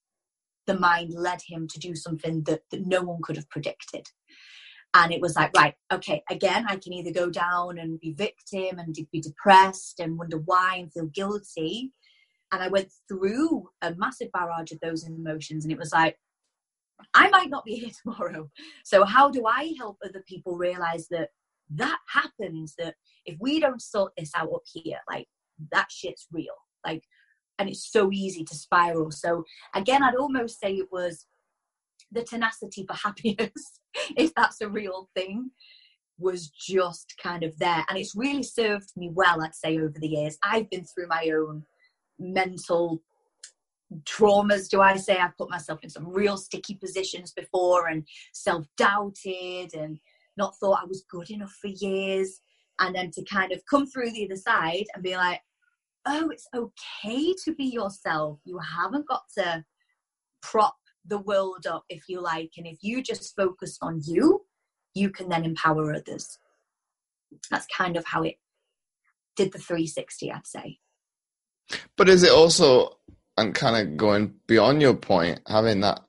the 0.65 0.79
mind 0.79 1.13
led 1.13 1.41
him 1.45 1.67
to 1.67 1.79
do 1.79 1.93
something 1.93 2.41
that, 2.43 2.61
that 2.71 2.87
no 2.87 3.01
one 3.01 3.19
could 3.21 3.35
have 3.35 3.49
predicted 3.49 4.07
and 4.93 5.11
it 5.11 5.21
was 5.21 5.35
like 5.35 5.51
right 5.55 5.73
okay 5.91 6.23
again 6.29 6.65
i 6.69 6.75
can 6.75 6.93
either 6.93 7.11
go 7.11 7.29
down 7.29 7.77
and 7.79 7.99
be 7.99 8.13
victim 8.13 8.79
and 8.79 8.95
be 9.11 9.21
depressed 9.21 9.99
and 9.99 10.17
wonder 10.17 10.37
why 10.37 10.77
and 10.77 10.93
feel 10.93 11.07
guilty. 11.07 11.91
And 12.51 12.61
i 12.61 12.67
went 12.67 12.91
through 13.07 13.69
a 13.81 13.95
massive 13.95 14.31
barrage 14.31 14.71
of 14.71 14.79
those 14.79 15.07
emotions 15.07 15.65
and 15.65 15.71
it 15.71 15.79
was 15.79 15.91
like 15.91 16.17
i 17.13 17.27
might 17.29 17.49
not 17.49 17.65
be 17.65 17.75
here 17.75 17.89
tomorrow. 18.03 18.49
So 18.83 19.03
how 19.03 19.29
do 19.29 19.45
i 19.47 19.73
help 19.77 19.97
other 20.03 20.23
people 20.27 20.55
realize 20.55 21.07
that 21.09 21.29
that 21.75 21.99
happens 22.07 22.75
that 22.77 22.95
if 23.25 23.37
we 23.39 23.59
don't 23.59 23.81
sort 23.81 24.11
this 24.17 24.31
out 24.35 24.51
up 24.53 24.63
here 24.71 24.99
like 25.09 25.27
that 25.71 25.87
shit's 25.89 26.27
real. 26.31 26.55
Like 26.85 27.03
and 27.59 27.69
it's 27.69 27.91
so 27.91 28.11
easy 28.11 28.43
to 28.43 28.55
spiral. 28.55 29.11
So 29.11 29.43
again 29.73 30.03
i'd 30.03 30.15
almost 30.15 30.59
say 30.59 30.73
it 30.73 30.91
was 30.91 31.25
the 32.13 32.23
tenacity 32.23 32.85
for 32.85 32.93
happiness, 33.03 33.79
if 34.17 34.33
that's 34.35 34.61
a 34.61 34.69
real 34.69 35.09
thing, 35.15 35.51
was 36.19 36.49
just 36.49 37.15
kind 37.21 37.43
of 37.43 37.57
there. 37.57 37.83
And 37.89 37.97
it's 37.97 38.15
really 38.15 38.43
served 38.43 38.91
me 38.95 39.09
well, 39.13 39.41
I'd 39.41 39.55
say, 39.55 39.77
over 39.77 39.99
the 39.99 40.07
years. 40.07 40.37
I've 40.43 40.69
been 40.69 40.85
through 40.85 41.07
my 41.07 41.31
own 41.35 41.63
mental 42.19 43.01
traumas, 44.05 44.69
do 44.69 44.81
I 44.81 44.97
say? 44.97 45.17
I've 45.17 45.37
put 45.37 45.49
myself 45.49 45.79
in 45.83 45.89
some 45.89 46.07
real 46.07 46.37
sticky 46.37 46.75
positions 46.75 47.31
before 47.31 47.87
and 47.87 48.03
self 48.33 48.65
doubted 48.77 49.73
and 49.73 49.99
not 50.37 50.55
thought 50.57 50.79
I 50.81 50.85
was 50.85 51.05
good 51.09 51.29
enough 51.29 51.55
for 51.61 51.67
years. 51.67 52.41
And 52.79 52.95
then 52.95 53.11
to 53.11 53.23
kind 53.25 53.51
of 53.51 53.61
come 53.69 53.85
through 53.85 54.11
the 54.11 54.25
other 54.25 54.35
side 54.35 54.85
and 54.93 55.03
be 55.03 55.15
like, 55.15 55.41
oh, 56.05 56.29
it's 56.29 56.47
okay 56.55 57.33
to 57.45 57.53
be 57.55 57.65
yourself. 57.65 58.39
You 58.45 58.59
haven't 58.59 59.07
got 59.07 59.23
to 59.37 59.63
prop 60.41 60.75
the 61.05 61.17
world 61.17 61.67
up, 61.67 61.85
if 61.89 62.03
you 62.07 62.21
like. 62.21 62.51
And 62.57 62.67
if 62.67 62.79
you 62.81 63.01
just 63.01 63.35
focus 63.35 63.77
on 63.81 64.01
you, 64.05 64.45
you 64.93 65.09
can 65.09 65.29
then 65.29 65.43
empower 65.43 65.93
others. 65.93 66.37
That's 67.49 67.65
kind 67.65 67.97
of 67.97 68.05
how 68.05 68.23
it 68.23 68.35
did 69.35 69.51
the 69.51 69.59
360, 69.59 70.31
I'd 70.31 70.47
say. 70.47 70.79
But 71.97 72.09
is 72.09 72.23
it 72.23 72.31
also, 72.31 72.97
and 73.37 73.55
kind 73.55 73.75
of 73.75 73.97
going 73.97 74.35
beyond 74.47 74.81
your 74.81 74.95
point, 74.95 75.41
having 75.47 75.81
that 75.81 76.01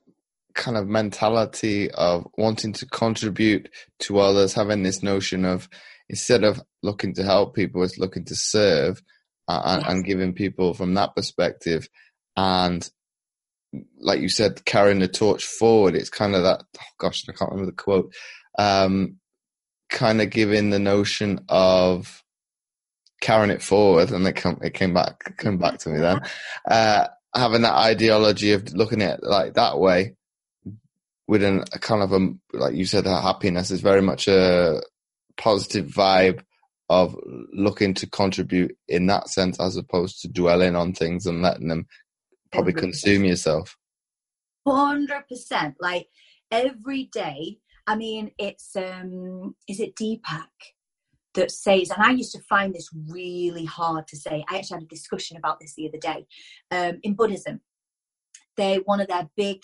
kind 0.53 0.77
of 0.77 0.87
mentality 0.87 1.91
of 1.91 2.27
wanting 2.37 2.73
to 2.73 2.85
contribute 2.85 3.69
to 3.99 4.19
others, 4.19 4.53
having 4.53 4.83
this 4.83 5.03
notion 5.03 5.45
of 5.45 5.67
instead 6.09 6.43
of 6.43 6.61
looking 6.83 7.13
to 7.15 7.23
help 7.23 7.55
people, 7.55 7.83
it's 7.83 7.97
looking 7.97 8.25
to 8.25 8.35
serve 8.35 9.01
and, 9.47 9.81
yes. 9.81 9.91
and 9.91 10.05
giving 10.05 10.33
people 10.33 10.73
from 10.73 10.93
that 10.93 11.15
perspective. 11.15 11.89
And 12.37 12.87
like 13.99 14.19
you 14.21 14.29
said, 14.29 14.63
carrying 14.65 14.99
the 14.99 15.07
torch 15.07 15.45
forward. 15.45 15.95
It's 15.95 16.09
kind 16.09 16.35
of 16.35 16.43
that. 16.43 16.63
Oh 16.77 16.93
gosh, 16.97 17.23
I 17.27 17.33
can't 17.33 17.51
remember 17.51 17.71
the 17.71 17.77
quote. 17.77 18.13
Um, 18.57 19.17
kind 19.89 20.21
of 20.21 20.29
giving 20.29 20.69
the 20.69 20.79
notion 20.79 21.45
of 21.49 22.23
carrying 23.21 23.51
it 23.51 23.61
forward, 23.61 24.11
and 24.11 24.27
it 24.27 24.35
come 24.35 24.59
it 24.61 24.73
came 24.73 24.93
back 24.93 25.37
came 25.37 25.57
back 25.57 25.79
to 25.79 25.89
me 25.89 25.99
then. 25.99 26.21
Uh, 26.69 27.07
having 27.35 27.61
that 27.63 27.75
ideology 27.75 28.53
of 28.53 28.73
looking 28.73 29.01
at 29.01 29.19
it 29.19 29.23
like 29.23 29.53
that 29.53 29.79
way, 29.79 30.15
with 31.27 31.43
a 31.43 31.65
kind 31.79 32.03
of 32.03 32.11
a 32.11 32.33
like 32.53 32.75
you 32.75 32.85
said, 32.85 33.05
happiness 33.05 33.71
is 33.71 33.81
very 33.81 34.01
much 34.01 34.27
a 34.27 34.81
positive 35.37 35.87
vibe 35.87 36.41
of 36.89 37.15
looking 37.51 37.93
to 37.95 38.07
contribute 38.07 38.77
in 38.87 39.07
that 39.07 39.27
sense 39.29 39.59
as 39.59 39.75
opposed 39.75 40.21
to 40.21 40.27
dwelling 40.27 40.75
on 40.75 40.93
things 40.93 41.25
and 41.25 41.41
letting 41.41 41.67
them 41.67 41.87
probably 42.55 42.73
100%. 42.73 42.77
consume 42.77 43.25
yourself 43.25 43.77
100% 44.67 45.75
like 45.79 46.07
every 46.51 47.05
day 47.13 47.57
i 47.87 47.95
mean 47.95 48.31
it's 48.37 48.75
um 48.75 49.55
is 49.67 49.79
it 49.79 49.95
deepak 49.95 50.47
that 51.33 51.51
says 51.51 51.91
and 51.91 52.03
i 52.03 52.11
used 52.11 52.31
to 52.31 52.41
find 52.41 52.73
this 52.73 52.89
really 53.09 53.65
hard 53.65 54.07
to 54.07 54.17
say 54.17 54.43
i 54.49 54.57
actually 54.57 54.75
had 54.75 54.83
a 54.83 54.87
discussion 54.87 55.37
about 55.37 55.59
this 55.59 55.73
the 55.75 55.87
other 55.87 55.99
day 55.99 56.25
um 56.71 56.99
in 57.03 57.13
buddhism 57.13 57.59
they 58.57 58.77
one 58.85 58.99
of 58.99 59.07
their 59.07 59.29
big 59.35 59.61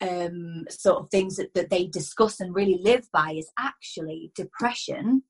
um, 0.00 0.64
sort 0.68 0.98
of 0.98 1.08
things 1.10 1.36
that, 1.36 1.54
that 1.54 1.70
they 1.70 1.86
discuss 1.86 2.40
and 2.40 2.54
really 2.54 2.78
live 2.82 3.08
by 3.12 3.32
is 3.32 3.50
actually 3.58 4.32
depression 4.34 5.22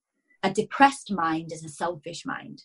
a 0.44 0.50
depressed 0.50 1.10
mind 1.10 1.52
is 1.52 1.64
a 1.64 1.70
selfish 1.70 2.26
mind. 2.26 2.64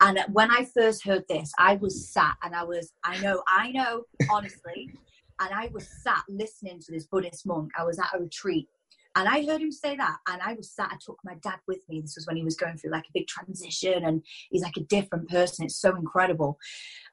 And 0.00 0.18
when 0.32 0.50
I 0.50 0.66
first 0.76 1.04
heard 1.04 1.24
this, 1.28 1.52
I 1.58 1.76
was 1.76 2.08
sat 2.08 2.36
and 2.42 2.54
I 2.54 2.64
was, 2.64 2.92
I 3.04 3.18
know, 3.20 3.42
I 3.48 3.70
know, 3.70 4.04
honestly, 4.30 4.90
and 5.40 5.54
I 5.54 5.70
was 5.72 5.88
sat 6.02 6.22
listening 6.28 6.80
to 6.80 6.92
this 6.92 7.06
Buddhist 7.06 7.46
monk. 7.46 7.70
I 7.78 7.84
was 7.84 7.98
at 7.98 8.14
a 8.14 8.20
retreat 8.20 8.68
and 9.14 9.28
I 9.28 9.44
heard 9.44 9.60
him 9.60 9.72
say 9.72 9.96
that. 9.96 10.16
And 10.28 10.40
I 10.42 10.54
was 10.54 10.70
sat, 10.70 10.90
I 10.92 10.96
took 11.04 11.18
my 11.24 11.34
dad 11.42 11.58
with 11.68 11.80
me. 11.88 12.00
This 12.00 12.16
was 12.16 12.26
when 12.26 12.36
he 12.36 12.44
was 12.44 12.56
going 12.56 12.76
through 12.76 12.92
like 12.92 13.04
a 13.04 13.12
big 13.14 13.26
transition 13.26 14.04
and 14.04 14.22
he's 14.50 14.62
like 14.62 14.76
a 14.76 14.84
different 14.84 15.28
person. 15.28 15.66
It's 15.66 15.80
so 15.80 15.94
incredible. 15.96 16.58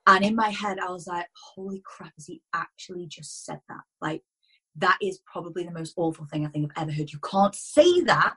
And 0.07 0.23
in 0.23 0.35
my 0.35 0.49
head, 0.49 0.79
I 0.79 0.89
was 0.89 1.07
like, 1.07 1.27
holy 1.55 1.81
crap, 1.85 2.13
has 2.17 2.25
he 2.25 2.41
actually 2.53 3.07
just 3.07 3.45
said 3.45 3.59
that? 3.67 3.81
Like, 4.01 4.23
that 4.77 4.97
is 5.01 5.19
probably 5.31 5.63
the 5.63 5.71
most 5.71 5.93
awful 5.97 6.25
thing 6.25 6.45
I 6.45 6.49
think 6.49 6.71
I've 6.75 6.83
ever 6.83 6.91
heard. 6.91 7.11
You 7.11 7.19
can't 7.19 7.55
say 7.55 8.01
that 8.01 8.35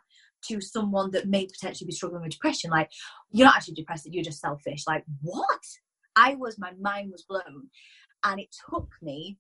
to 0.49 0.61
someone 0.61 1.11
that 1.13 1.29
may 1.29 1.47
potentially 1.47 1.87
be 1.87 1.95
struggling 1.95 2.23
with 2.23 2.33
depression. 2.33 2.71
Like 2.71 2.91
you're 3.31 3.47
not 3.47 3.57
actually 3.57 3.75
depressed 3.75 4.09
you're 4.11 4.25
just 4.25 4.41
selfish. 4.41 4.85
Like 4.87 5.05
what? 5.21 5.61
I 6.17 6.35
was 6.35 6.59
my 6.59 6.73
mind 6.81 7.11
was 7.11 7.25
blown. 7.29 7.69
And 8.25 8.41
it 8.41 8.55
took 8.71 8.89
me 9.01 9.39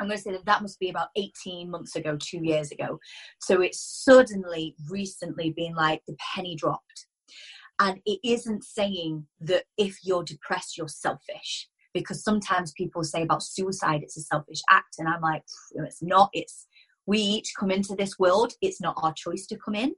i'm 0.00 0.08
going 0.08 0.16
to 0.16 0.22
say 0.22 0.32
that 0.32 0.44
that 0.46 0.62
must 0.62 0.80
be 0.80 0.90
about 0.90 1.08
18 1.16 1.70
months 1.70 1.94
ago 1.94 2.16
two 2.20 2.40
years 2.42 2.72
ago. 2.72 2.98
So 3.40 3.60
it's 3.60 4.02
suddenly 4.04 4.74
recently 4.90 5.50
been 5.56 5.74
like 5.74 6.02
the 6.06 6.16
penny 6.34 6.56
dropped. 6.56 7.06
And 7.78 8.00
it 8.04 8.18
isn't 8.24 8.64
saying 8.64 9.26
that 9.40 9.64
if 9.78 9.98
you're 10.02 10.24
depressed 10.24 10.76
you're 10.76 10.88
selfish. 10.88 11.68
Because 11.94 12.24
sometimes 12.24 12.72
people 12.72 13.04
say 13.04 13.22
about 13.22 13.42
suicide 13.42 14.00
it's 14.02 14.16
a 14.16 14.22
selfish 14.22 14.60
act. 14.70 14.96
And 14.98 15.08
i'm 15.08 15.20
like 15.20 15.44
it's 15.74 16.02
not. 16.02 16.30
It's 16.32 16.66
we 17.06 17.18
each 17.18 17.52
come 17.58 17.70
into 17.70 17.94
this 17.94 18.18
world. 18.18 18.52
It's 18.60 18.80
not 18.80 18.98
our 19.02 19.12
choice 19.12 19.46
to 19.46 19.58
come 19.58 19.74
in 19.74 19.94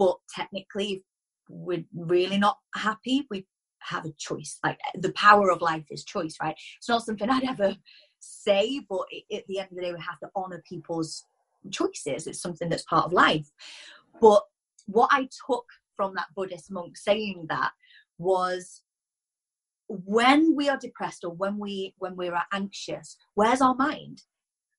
but 0.00 0.16
technically 0.34 1.04
we're 1.50 1.84
really 1.94 2.38
not 2.38 2.56
happy 2.74 3.26
we 3.30 3.46
have 3.80 4.04
a 4.04 4.12
choice. 4.18 4.58
Like 4.64 4.78
the 4.94 5.12
power 5.12 5.50
of 5.50 5.62
life 5.62 5.84
is 5.90 6.04
choice 6.04 6.36
right? 6.42 6.56
It's 6.78 6.88
not 6.88 7.04
something 7.04 7.30
i'd 7.30 7.44
ever 7.44 7.76
say 8.18 8.80
but 8.88 9.06
at 9.32 9.46
the 9.46 9.58
end 9.60 9.68
of 9.70 9.76
the 9.76 9.82
day 9.82 9.92
we 9.92 10.00
have 10.00 10.18
to 10.20 10.30
honor 10.34 10.62
people's 10.68 11.24
choices. 11.70 12.26
It's 12.26 12.40
something 12.40 12.68
that's 12.68 12.84
part 12.84 13.06
of 13.06 13.12
life. 13.12 13.48
But 14.20 14.42
what 14.86 15.10
i 15.12 15.28
took 15.46 15.66
from 15.96 16.14
that 16.14 16.28
buddhist 16.34 16.70
monk 16.70 16.96
saying 16.96 17.46
that 17.48 17.72
was 18.18 18.82
when 19.88 20.56
we 20.56 20.68
are 20.68 20.78
depressed 20.78 21.24
or 21.24 21.32
when 21.32 21.58
we 21.58 21.94
when 21.98 22.16
we're 22.16 22.40
anxious 22.52 23.16
where's 23.34 23.60
our 23.60 23.74
mind? 23.74 24.22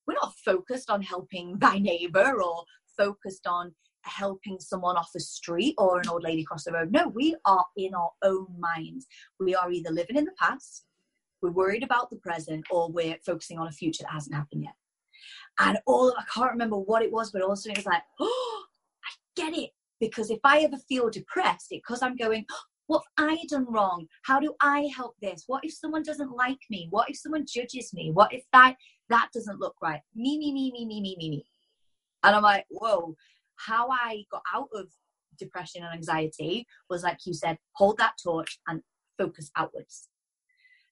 We're 0.08 0.16
not 0.16 0.34
focused 0.44 0.90
on 0.90 1.04
helping 1.04 1.60
thy 1.60 1.78
neighbor 1.78 2.42
or 2.42 2.64
focused 2.98 3.46
on 3.46 3.74
helping 4.04 4.60
someone 4.60 4.98
off 4.98 5.12
the 5.14 5.20
street 5.20 5.76
or 5.78 6.00
an 6.00 6.10
old 6.10 6.24
lady 6.24 6.42
across 6.42 6.64
the 6.64 6.72
road. 6.72 6.92
No, 6.92 7.08
we 7.08 7.36
are 7.46 7.66
in 7.78 7.94
our 7.94 8.12
own 8.24 8.48
minds. 8.60 9.08
We 9.40 9.56
are 9.56 9.72
either 9.72 9.92
living 9.92 10.18
in 10.18 10.26
the 10.26 10.32
past, 10.40 10.86
we're 11.42 11.52
worried 11.52 11.84
about 11.84 12.10
the 12.10 12.18
present, 12.18 12.66
or 12.70 12.92
we're 12.92 13.18
focusing 13.26 13.58
on 13.58 13.68
a 13.68 13.72
future 13.72 14.04
that 14.04 14.14
hasn't 14.14 14.36
happened 14.36 14.64
yet. 14.64 14.76
And 15.60 15.78
all 15.86 16.14
I 16.18 16.24
can't 16.34 16.52
remember 16.52 16.78
what 16.78 17.02
it 17.02 17.12
was, 17.12 17.32
but 17.32 17.42
also 17.42 17.70
it 17.70 17.78
was 17.78 17.86
like, 17.86 18.04
oh, 18.20 18.64
I 19.04 19.42
get 19.42 19.58
it. 19.58 19.72
Because 20.00 20.32
if 20.32 20.40
I 20.44 20.60
ever 20.60 20.78
feel 20.78 21.10
depressed, 21.10 21.68
because 21.70 22.02
I'm 22.02 22.16
going, 22.16 22.46
oh, 22.52 22.62
what 22.88 23.04
have 23.18 23.30
I 23.30 23.38
done 23.48 23.66
wrong? 23.70 24.06
How 24.24 24.40
do 24.40 24.54
I 24.62 24.90
help 24.96 25.16
this? 25.22 25.46
What 25.48 25.64
if 25.64 25.74
someone 25.74 26.04
doesn't 26.04 26.36
like 26.36 26.60
me? 26.70 26.88
What 26.90 27.10
if 27.10 27.18
someone 27.18 27.46
judges 27.48 27.94
me? 27.94 28.12
What 28.12 28.34
if 28.34 28.44
that 28.52 28.76
that 29.10 29.30
doesn't 29.34 29.60
look 29.60 29.76
right? 29.82 30.02
Me, 30.14 30.38
me, 30.38 30.52
me, 30.52 30.72
me, 30.72 30.86
me, 30.86 31.02
me, 31.02 31.16
me, 31.18 31.30
me. 31.30 31.46
And 32.24 32.36
I'm 32.36 32.44
like, 32.44 32.66
whoa, 32.70 33.16
how 33.66 33.90
I 33.90 34.24
got 34.32 34.44
out 34.54 34.70
of 34.74 34.88
depression 35.38 35.84
and 35.84 35.94
anxiety 35.94 36.66
was 36.90 37.04
like 37.04 37.20
you 37.26 37.34
said, 37.34 37.58
hold 37.74 37.98
that 37.98 38.14
torch 38.24 38.60
and 38.68 38.82
focus 39.18 39.52
outwards. 39.56 40.10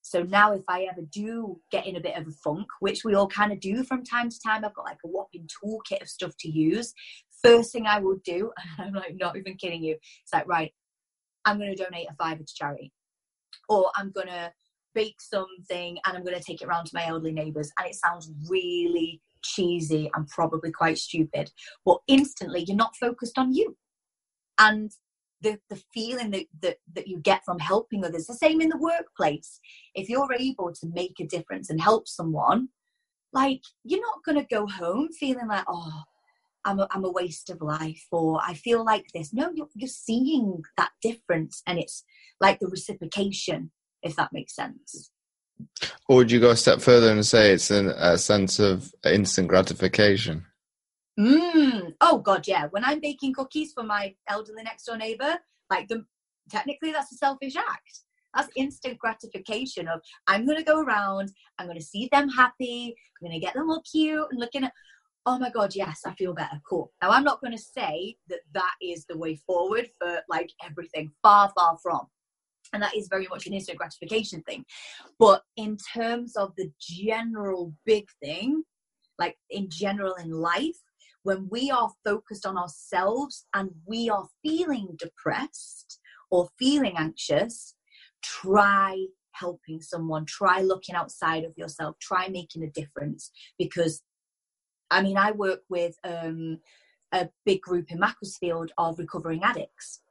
So 0.01 0.23
now, 0.23 0.53
if 0.53 0.63
I 0.67 0.83
ever 0.83 1.01
do 1.01 1.59
get 1.71 1.85
in 1.85 1.95
a 1.95 2.01
bit 2.01 2.17
of 2.17 2.27
a 2.27 2.31
funk, 2.31 2.67
which 2.79 3.03
we 3.03 3.15
all 3.15 3.27
kind 3.27 3.51
of 3.51 3.59
do 3.59 3.83
from 3.83 4.03
time 4.03 4.29
to 4.29 4.39
time, 4.39 4.63
I've 4.65 4.73
got 4.73 4.85
like 4.85 4.97
a 5.05 5.07
whopping 5.07 5.47
toolkit 5.47 6.01
of 6.01 6.09
stuff 6.09 6.31
to 6.39 6.49
use. 6.49 6.93
First 7.43 7.71
thing 7.71 7.85
I 7.85 7.99
will 7.99 8.17
do, 8.23 8.51
and 8.77 8.87
I'm 8.87 8.93
like 8.93 9.15
not 9.19 9.37
even 9.37 9.55
kidding 9.55 9.83
you, 9.83 9.97
it's 10.23 10.33
like, 10.33 10.47
right, 10.47 10.71
I'm 11.45 11.57
going 11.57 11.75
to 11.75 11.83
donate 11.83 12.07
a 12.09 12.15
fiver 12.15 12.43
to 12.43 12.55
charity, 12.55 12.91
or 13.67 13.91
I'm 13.95 14.11
going 14.11 14.27
to 14.27 14.51
bake 14.95 15.21
something 15.21 15.97
and 16.05 16.17
I'm 16.17 16.23
going 16.23 16.37
to 16.37 16.43
take 16.43 16.61
it 16.61 16.67
around 16.67 16.85
to 16.85 16.95
my 16.95 17.05
elderly 17.05 17.31
neighbours. 17.31 17.71
And 17.77 17.87
it 17.87 17.95
sounds 17.95 18.31
really 18.49 19.21
cheesy 19.43 20.09
and 20.13 20.27
probably 20.27 20.71
quite 20.71 20.97
stupid, 20.97 21.51
but 21.85 21.99
instantly 22.07 22.63
you're 22.67 22.75
not 22.75 22.95
focused 22.95 23.37
on 23.37 23.53
you. 23.53 23.77
And 24.57 24.91
the, 25.41 25.59
the 25.69 25.81
feeling 25.93 26.31
that, 26.31 26.45
that, 26.61 26.77
that 26.95 27.07
you 27.07 27.19
get 27.19 27.43
from 27.45 27.59
helping 27.59 28.03
others, 28.03 28.27
the 28.27 28.33
same 28.33 28.61
in 28.61 28.69
the 28.69 28.77
workplace. 28.77 29.59
If 29.95 30.09
you're 30.09 30.33
able 30.33 30.73
to 30.73 30.87
make 30.93 31.19
a 31.19 31.27
difference 31.27 31.69
and 31.69 31.79
help 31.79 32.07
someone, 32.07 32.69
like 33.31 33.61
you're 33.83 34.01
not 34.01 34.23
going 34.25 34.37
to 34.37 34.55
go 34.55 34.67
home 34.67 35.09
feeling 35.17 35.47
like, 35.47 35.65
oh, 35.67 36.03
I'm 36.65 36.79
a, 36.79 36.87
I'm 36.91 37.05
a 37.05 37.11
waste 37.11 37.49
of 37.49 37.61
life 37.61 38.05
or 38.11 38.39
I 38.45 38.53
feel 38.53 38.83
like 38.83 39.07
this. 39.13 39.33
No, 39.33 39.49
you're, 39.53 39.69
you're 39.75 39.87
seeing 39.87 40.61
that 40.77 40.91
difference 41.01 41.61
and 41.65 41.79
it's 41.79 42.03
like 42.41 42.59
the 42.59 42.67
reciprocation, 42.67 43.71
if 44.03 44.15
that 44.17 44.33
makes 44.33 44.55
sense. 44.55 45.11
Or 46.07 46.17
would 46.17 46.31
you 46.31 46.39
go 46.39 46.51
a 46.51 46.55
step 46.55 46.81
further 46.81 47.11
and 47.11 47.25
say 47.25 47.51
it's 47.51 47.71
an, 47.71 47.89
a 47.89 48.17
sense 48.17 48.59
of 48.59 48.93
instant 49.05 49.47
gratification? 49.47 50.45
Mm. 51.19 51.93
Oh 52.01 52.19
God, 52.19 52.47
yeah. 52.47 52.67
When 52.71 52.85
I'm 52.85 52.99
baking 52.99 53.33
cookies 53.33 53.73
for 53.73 53.83
my 53.83 54.15
elderly 54.27 54.63
next 54.63 54.85
door 54.85 54.97
neighbor, 54.97 55.37
like 55.69 55.87
the 55.87 56.05
technically 56.49 56.91
that's 56.91 57.11
a 57.11 57.15
selfish 57.15 57.55
act. 57.55 58.01
That's 58.35 58.49
instant 58.55 58.97
gratification 58.99 59.87
of 59.87 60.01
I'm 60.27 60.45
to 60.47 60.63
go 60.63 60.81
around, 60.81 61.31
I'm 61.57 61.67
to 61.77 61.83
see 61.83 62.09
them 62.11 62.29
happy, 62.29 62.95
I'm 63.21 63.31
to 63.31 63.39
get 63.39 63.53
them 63.53 63.69
all 63.69 63.81
cute 63.89 64.27
and 64.31 64.39
looking 64.39 64.63
at, 64.63 64.73
oh 65.25 65.39
my 65.39 65.49
God, 65.49 65.75
yes, 65.75 66.01
I 66.05 66.13
feel 66.13 66.33
better. 66.33 66.61
Cool. 66.67 66.91
Now, 67.01 67.09
I'm 67.09 67.23
not 67.23 67.41
going 67.41 67.55
to 67.55 67.63
say 67.63 68.15
that 68.29 68.39
that 68.53 68.73
is 68.81 69.05
the 69.05 69.17
way 69.17 69.35
forward 69.47 69.89
for 69.99 70.21
like 70.29 70.51
everything, 70.63 71.11
far, 71.23 71.51
far 71.57 71.77
from. 71.81 72.07
And 72.73 72.83
that 72.83 72.95
is 72.95 73.07
very 73.09 73.27
much 73.29 73.47
an 73.47 73.53
instant 73.53 73.77
gratification 73.77 74.41
thing. 74.43 74.65
But 75.17 75.43
in 75.57 75.77
terms 75.93 76.35
of 76.35 76.53
the 76.55 76.71
general 76.79 77.73
big 77.85 78.07
thing, 78.23 78.63
like 79.17 79.37
in 79.49 79.69
general 79.69 80.15
in 80.15 80.31
life, 80.31 80.77
when 81.23 81.47
we 81.49 81.69
are 81.69 81.91
focused 82.05 82.45
on 82.45 82.57
ourselves 82.57 83.45
and 83.53 83.71
we 83.85 84.09
are 84.09 84.27
feeling 84.43 84.95
depressed 84.97 85.99
or 86.31 86.49
feeling 86.57 86.95
anxious, 86.97 87.75
try 88.23 89.05
helping 89.33 89.81
someone, 89.81 90.25
try 90.25 90.61
looking 90.61 90.95
outside 90.95 91.43
of 91.43 91.57
yourself, 91.57 91.95
try 91.99 92.27
making 92.29 92.63
a 92.63 92.69
difference. 92.69 93.31
Because, 93.57 94.01
I 94.91 95.01
mean, 95.01 95.17
I 95.17 95.31
work 95.31 95.61
with 95.69 95.95
um, 96.03 96.59
a 97.11 97.29
big 97.45 97.61
group 97.61 97.91
in 97.91 97.99
Macclesfield 97.99 98.71
of 98.77 98.99
recovering 98.99 99.43
addicts. 99.43 100.01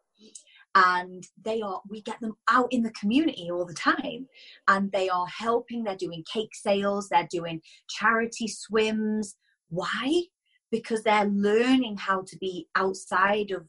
And 0.81 1.27
they 1.45 1.61
are, 1.61 1.81
we 1.89 2.03
get 2.03 2.21
them 2.21 2.35
out 2.49 2.69
in 2.71 2.83
the 2.83 2.93
community 2.93 3.49
all 3.51 3.67
the 3.67 3.75
time. 3.75 4.29
And 4.69 4.93
they 4.93 5.09
are 5.09 5.27
helping, 5.27 5.83
they're 5.83 5.97
doing 5.97 6.23
cake 6.33 6.55
sales, 6.55 7.09
they're 7.09 7.29
doing 7.31 7.63
charity 7.89 8.47
swims. 8.47 9.35
Why? 9.71 10.23
because 10.71 11.03
they're 11.03 11.25
learning 11.25 11.97
how 11.97 12.23
to 12.23 12.37
be 12.39 12.69
outside 12.75 13.51
of 13.51 13.67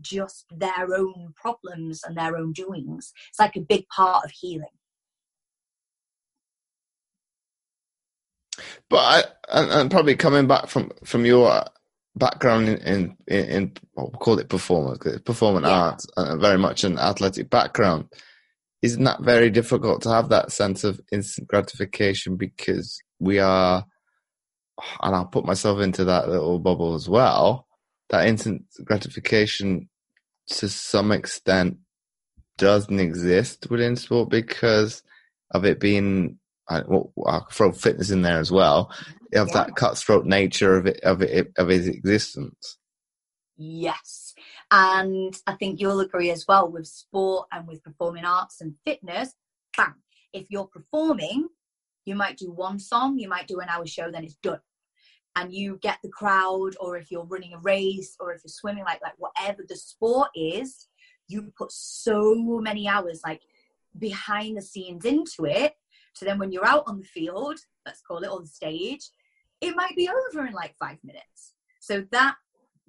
just 0.00 0.46
their 0.50 0.94
own 0.94 1.32
problems 1.34 2.02
and 2.04 2.16
their 2.16 2.36
own 2.36 2.52
doings. 2.52 3.12
It's 3.30 3.38
like 3.38 3.56
a 3.56 3.60
big 3.60 3.86
part 3.88 4.24
of 4.24 4.30
healing. 4.30 4.66
But 8.90 8.96
I, 8.98 9.22
and, 9.50 9.70
and 9.70 9.90
probably 9.90 10.16
coming 10.16 10.46
back 10.46 10.68
from 10.68 10.90
from 11.04 11.24
your 11.26 11.64
background 12.18 12.68
in 12.68 12.78
in, 12.78 13.16
in, 13.26 13.44
in 13.44 13.72
we'll 13.96 14.10
call 14.10 14.38
it 14.38 14.48
performance, 14.48 14.98
performance 15.24 15.66
yeah. 15.66 15.72
arts, 15.72 16.06
and 16.16 16.40
very 16.40 16.58
much 16.58 16.84
an 16.84 16.98
athletic 16.98 17.50
background. 17.50 18.06
Isn't 18.82 19.04
that 19.04 19.22
very 19.22 19.50
difficult 19.50 20.02
to 20.02 20.10
have 20.10 20.28
that 20.28 20.52
sense 20.52 20.84
of 20.84 21.00
instant 21.10 21.48
gratification 21.48 22.36
because 22.36 23.00
we 23.18 23.40
are 23.40 23.84
and 25.02 25.14
I'll 25.14 25.26
put 25.26 25.44
myself 25.44 25.80
into 25.80 26.04
that 26.04 26.28
little 26.28 26.58
bubble 26.58 26.94
as 26.94 27.08
well, 27.08 27.66
that 28.10 28.26
instant 28.26 28.64
gratification 28.84 29.88
to 30.48 30.68
some 30.68 31.12
extent 31.12 31.78
doesn't 32.56 33.00
exist 33.00 33.70
within 33.70 33.96
sport 33.96 34.30
because 34.30 35.02
of 35.50 35.64
it 35.64 35.80
being, 35.80 36.38
uh, 36.70 36.82
I, 36.86 36.88
well, 36.88 37.12
I'll 37.26 37.46
throw 37.50 37.72
fitness 37.72 38.10
in 38.10 38.22
there 38.22 38.38
as 38.38 38.50
well, 38.50 38.92
of 39.34 39.48
yeah. 39.48 39.54
that 39.54 39.76
cutthroat 39.76 40.26
nature 40.26 40.76
of 40.76 40.86
it, 40.86 41.00
of 41.02 41.22
it, 41.22 41.52
of 41.56 41.70
its 41.70 41.86
existence. 41.86 42.78
Yes. 43.56 44.34
And 44.70 45.36
I 45.46 45.54
think 45.54 45.80
you'll 45.80 46.00
agree 46.00 46.30
as 46.30 46.46
well 46.46 46.70
with 46.70 46.86
sport 46.86 47.48
and 47.52 47.66
with 47.66 47.82
performing 47.82 48.24
arts 48.24 48.60
and 48.60 48.74
fitness. 48.84 49.34
Bang. 49.76 49.94
If 50.32 50.46
you're 50.50 50.66
performing, 50.66 51.48
you 52.04 52.14
might 52.14 52.36
do 52.36 52.52
one 52.52 52.78
song, 52.78 53.18
you 53.18 53.28
might 53.28 53.48
do 53.48 53.60
an 53.60 53.68
hour 53.68 53.86
show, 53.86 54.10
then 54.10 54.24
it's 54.24 54.36
done 54.36 54.60
and 55.38 55.54
you 55.54 55.78
get 55.80 55.98
the 56.02 56.08
crowd 56.08 56.74
or 56.80 56.96
if 56.96 57.10
you're 57.10 57.24
running 57.24 57.52
a 57.52 57.58
race 57.58 58.16
or 58.18 58.32
if 58.32 58.40
you're 58.44 58.50
swimming 58.50 58.84
like 58.84 59.00
like 59.02 59.14
whatever 59.18 59.64
the 59.68 59.76
sport 59.76 60.28
is 60.34 60.88
you 61.28 61.52
put 61.56 61.70
so 61.70 62.34
many 62.60 62.88
hours 62.88 63.20
like 63.24 63.42
behind 63.98 64.56
the 64.56 64.62
scenes 64.62 65.04
into 65.04 65.44
it 65.44 65.74
so 66.14 66.24
then 66.24 66.38
when 66.38 66.50
you're 66.50 66.66
out 66.66 66.84
on 66.86 66.98
the 66.98 67.06
field 67.06 67.58
let's 67.86 68.00
call 68.00 68.18
it 68.18 68.28
on 68.28 68.42
the 68.42 68.48
stage 68.48 69.10
it 69.60 69.76
might 69.76 69.96
be 69.96 70.08
over 70.08 70.46
in 70.46 70.52
like 70.52 70.74
five 70.78 70.98
minutes. 71.02 71.54
So 71.80 72.04
that 72.12 72.36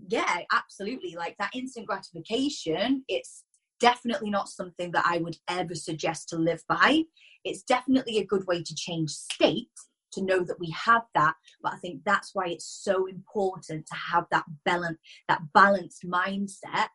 yeah 0.08 0.40
absolutely 0.54 1.16
like 1.16 1.36
that 1.40 1.52
instant 1.54 1.86
gratification 1.86 3.04
it's 3.08 3.44
definitely 3.80 4.30
not 4.30 4.48
something 4.48 4.92
that 4.92 5.06
i 5.06 5.18
would 5.18 5.38
ever 5.50 5.76
suggest 5.76 6.30
to 6.30 6.38
live 6.38 6.62
by. 6.68 7.04
It's 7.46 7.64
definitely 7.64 8.18
a 8.18 8.26
good 8.26 8.46
way 8.48 8.62
to 8.64 8.76
change 8.76 9.12
state 9.12 9.70
to 10.12 10.22
know 10.24 10.44
that 10.44 10.60
we 10.60 10.72
have 10.72 11.04
that 11.16 11.36
but 11.62 11.74
i 11.74 11.78
think 11.78 12.02
that's 12.06 12.32
why 12.34 12.48
it's 12.48 12.82
so 12.84 13.06
important 13.06 13.86
to 13.86 13.96
have 13.96 14.26
that 14.32 14.46
balance 14.66 14.98
that 15.28 15.42
balanced 15.54 16.04
mindset 16.06 16.88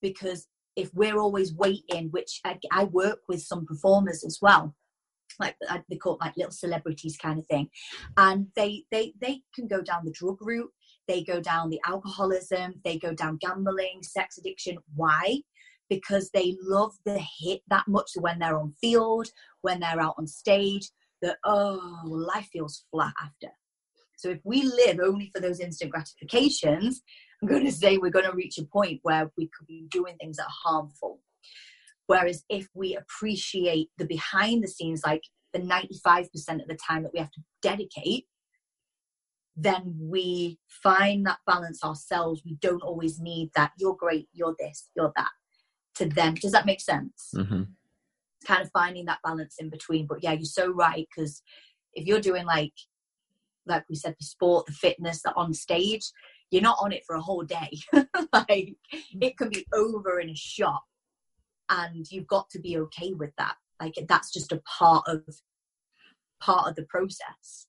because 0.00 0.48
if 0.76 0.90
we're 0.94 1.18
always 1.18 1.54
waiting 1.54 2.08
which 2.10 2.40
I, 2.44 2.58
I 2.72 2.84
work 2.84 3.20
with 3.28 3.42
some 3.42 3.66
performers 3.66 4.24
as 4.24 4.38
well 4.40 4.74
like 5.38 5.56
uh, 5.68 5.78
they 5.88 5.96
call 5.96 6.14
it 6.14 6.20
like 6.20 6.36
little 6.36 6.52
celebrities 6.52 7.16
kind 7.16 7.38
of 7.38 7.46
thing. 7.46 7.68
And 8.16 8.48
they 8.56 8.84
they 8.90 9.14
they 9.20 9.42
can 9.54 9.66
go 9.68 9.82
down 9.82 10.04
the 10.04 10.12
drug 10.12 10.38
route. 10.40 10.70
They 11.06 11.22
go 11.22 11.40
down 11.40 11.70
the 11.70 11.80
alcoholism. 11.86 12.74
They 12.84 12.98
go 12.98 13.14
down 13.14 13.38
gambling 13.38 14.02
sex 14.02 14.38
addiction. 14.38 14.78
Why? 14.94 15.42
Because 15.88 16.30
they 16.30 16.56
love 16.60 16.92
the 17.06 17.18
hit 17.18 17.62
that 17.68 17.88
much. 17.88 18.10
When 18.16 18.38
they're 18.38 18.58
on 18.58 18.72
field 18.80 19.28
when 19.62 19.80
they're 19.80 20.00
out 20.00 20.14
on 20.18 20.26
stage 20.26 20.90
that, 21.22 21.38
oh, 21.44 22.00
life 22.04 22.48
feels 22.52 22.84
flat 22.90 23.12
after. 23.22 23.52
So 24.16 24.30
if 24.30 24.40
we 24.44 24.62
live 24.62 24.98
only 25.02 25.30
for 25.34 25.40
those 25.40 25.60
instant 25.60 25.90
gratifications, 25.92 27.02
I'm 27.40 27.48
going 27.48 27.64
to 27.64 27.72
say 27.72 27.98
we're 27.98 28.10
going 28.10 28.24
to 28.24 28.36
reach 28.36 28.58
a 28.58 28.64
point 28.64 29.00
where 29.02 29.30
we 29.36 29.48
could 29.56 29.66
be 29.66 29.86
doing 29.90 30.16
things 30.16 30.36
that 30.36 30.46
are 30.46 30.70
harmful. 30.70 31.20
Whereas 32.08 32.44
if 32.48 32.68
we 32.74 32.96
appreciate 32.96 33.90
the 33.96 34.06
behind 34.06 34.64
the 34.64 34.68
scenes, 34.68 35.02
like 35.06 35.22
the 35.52 35.60
95% 35.60 36.26
of 36.60 36.68
the 36.68 36.76
time 36.76 37.04
that 37.04 37.12
we 37.14 37.20
have 37.20 37.30
to 37.30 37.40
dedicate, 37.62 38.26
then 39.56 39.94
we 39.98 40.58
find 40.68 41.24
that 41.26 41.38
balance 41.46 41.84
ourselves. 41.84 42.42
We 42.44 42.56
don't 42.60 42.82
always 42.82 43.20
need 43.20 43.50
that, 43.54 43.72
you're 43.78 43.96
great, 43.96 44.28
you're 44.32 44.56
this, 44.58 44.90
you're 44.96 45.12
that, 45.16 45.30
to 45.96 46.06
them. 46.06 46.34
Does 46.34 46.52
that 46.52 46.66
make 46.66 46.80
sense? 46.80 47.30
Mm-hmm 47.36 47.62
kind 48.46 48.62
of 48.62 48.70
finding 48.70 49.04
that 49.06 49.18
balance 49.24 49.56
in 49.58 49.68
between. 49.70 50.06
But 50.06 50.22
yeah, 50.22 50.32
you're 50.32 50.44
so 50.44 50.70
right 50.70 51.06
because 51.14 51.42
if 51.94 52.06
you're 52.06 52.20
doing 52.20 52.46
like 52.46 52.72
like 53.66 53.84
we 53.90 53.96
said, 53.96 54.16
the 54.18 54.24
sport, 54.24 54.64
the 54.66 54.72
fitness, 54.72 55.20
the 55.20 55.34
on 55.34 55.52
stage, 55.52 56.10
you're 56.50 56.62
not 56.62 56.78
on 56.80 56.90
it 56.90 57.02
for 57.06 57.16
a 57.16 57.20
whole 57.20 57.42
day. 57.42 57.70
like 58.32 58.74
it 59.20 59.36
can 59.36 59.50
be 59.50 59.66
over 59.74 60.20
in 60.20 60.30
a 60.30 60.34
shot, 60.34 60.82
and 61.70 62.06
you've 62.10 62.26
got 62.26 62.50
to 62.50 62.58
be 62.58 62.78
okay 62.78 63.12
with 63.12 63.30
that. 63.38 63.56
Like 63.80 63.94
that's 64.08 64.32
just 64.32 64.52
a 64.52 64.62
part 64.78 65.04
of 65.06 65.22
part 66.40 66.68
of 66.68 66.76
the 66.76 66.84
process. 66.84 67.66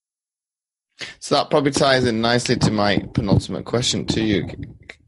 So 1.20 1.36
that 1.36 1.50
probably 1.50 1.72
ties 1.72 2.06
in 2.06 2.22
nicely 2.22 2.58
to 2.58 2.72
my 2.72 3.00
penultimate 3.14 3.66
question 3.66 4.06
to 4.08 4.22
you, 4.22 4.48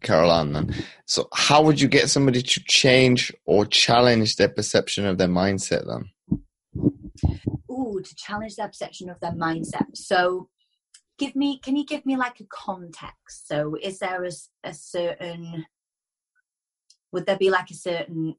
Caroline. 0.01 0.53
Then, 0.53 0.75
so 1.05 1.27
how 1.33 1.61
would 1.63 1.81
you 1.81 1.87
get 1.87 2.09
somebody 2.09 2.41
to 2.41 2.61
change 2.67 3.33
or 3.45 3.65
challenge 3.65 4.37
their 4.37 4.49
perception 4.49 5.05
of 5.05 5.17
their 5.17 5.27
mindset? 5.27 5.85
Then, 5.85 6.09
ooh, 7.69 8.01
to 8.01 8.15
challenge 8.15 8.55
their 8.55 8.67
perception 8.67 9.09
of 9.09 9.19
their 9.19 9.33
mindset. 9.33 9.85
So, 9.95 10.47
give 11.17 11.35
me, 11.35 11.59
can 11.59 11.75
you 11.75 11.85
give 11.85 12.05
me 12.05 12.15
like 12.15 12.39
a 12.39 12.45
context? 12.49 13.47
So, 13.47 13.75
is 13.81 13.99
there 13.99 14.23
a, 14.23 14.31
a 14.63 14.73
certain, 14.73 15.65
would 17.11 17.25
there 17.25 17.37
be 17.37 17.49
like 17.49 17.69
a 17.69 17.75
certain 17.75 18.35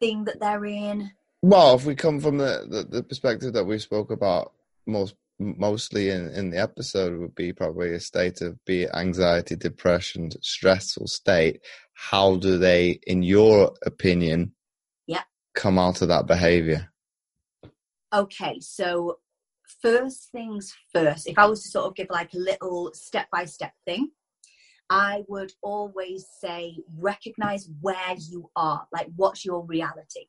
thing 0.00 0.24
that 0.24 0.40
they're 0.40 0.64
in? 0.64 1.10
Well, 1.42 1.74
if 1.74 1.84
we 1.84 1.94
come 1.94 2.20
from 2.20 2.38
the, 2.38 2.66
the, 2.68 2.84
the 2.84 3.02
perspective 3.02 3.52
that 3.52 3.64
we 3.64 3.78
spoke 3.78 4.10
about 4.10 4.52
most 4.86 5.14
mostly 5.38 6.10
in, 6.10 6.28
in 6.28 6.50
the 6.50 6.58
episode 6.58 7.18
would 7.18 7.34
be 7.34 7.52
probably 7.52 7.92
a 7.92 8.00
state 8.00 8.40
of 8.40 8.62
be 8.64 8.88
anxiety, 8.90 9.56
depression, 9.56 10.30
stressful 10.40 11.06
state. 11.06 11.60
How 11.94 12.36
do 12.36 12.58
they, 12.58 13.00
in 13.06 13.22
your 13.22 13.74
opinion, 13.84 14.52
yeah, 15.06 15.22
come 15.54 15.78
out 15.78 16.02
of 16.02 16.08
that 16.08 16.26
behavior? 16.26 16.92
Okay, 18.12 18.60
so 18.60 19.18
first 19.82 20.30
things 20.30 20.72
first, 20.92 21.28
if 21.28 21.38
I 21.38 21.46
was 21.46 21.62
to 21.64 21.68
sort 21.68 21.86
of 21.86 21.94
give 21.94 22.08
like 22.10 22.32
a 22.34 22.38
little 22.38 22.92
step 22.94 23.28
by 23.30 23.44
step 23.44 23.72
thing, 23.84 24.10
I 24.90 25.24
would 25.28 25.52
always 25.62 26.26
say 26.40 26.76
recognize 26.98 27.68
where 27.80 28.14
you 28.18 28.50
are, 28.56 28.86
like 28.92 29.08
what's 29.16 29.44
your 29.44 29.64
reality. 29.64 30.26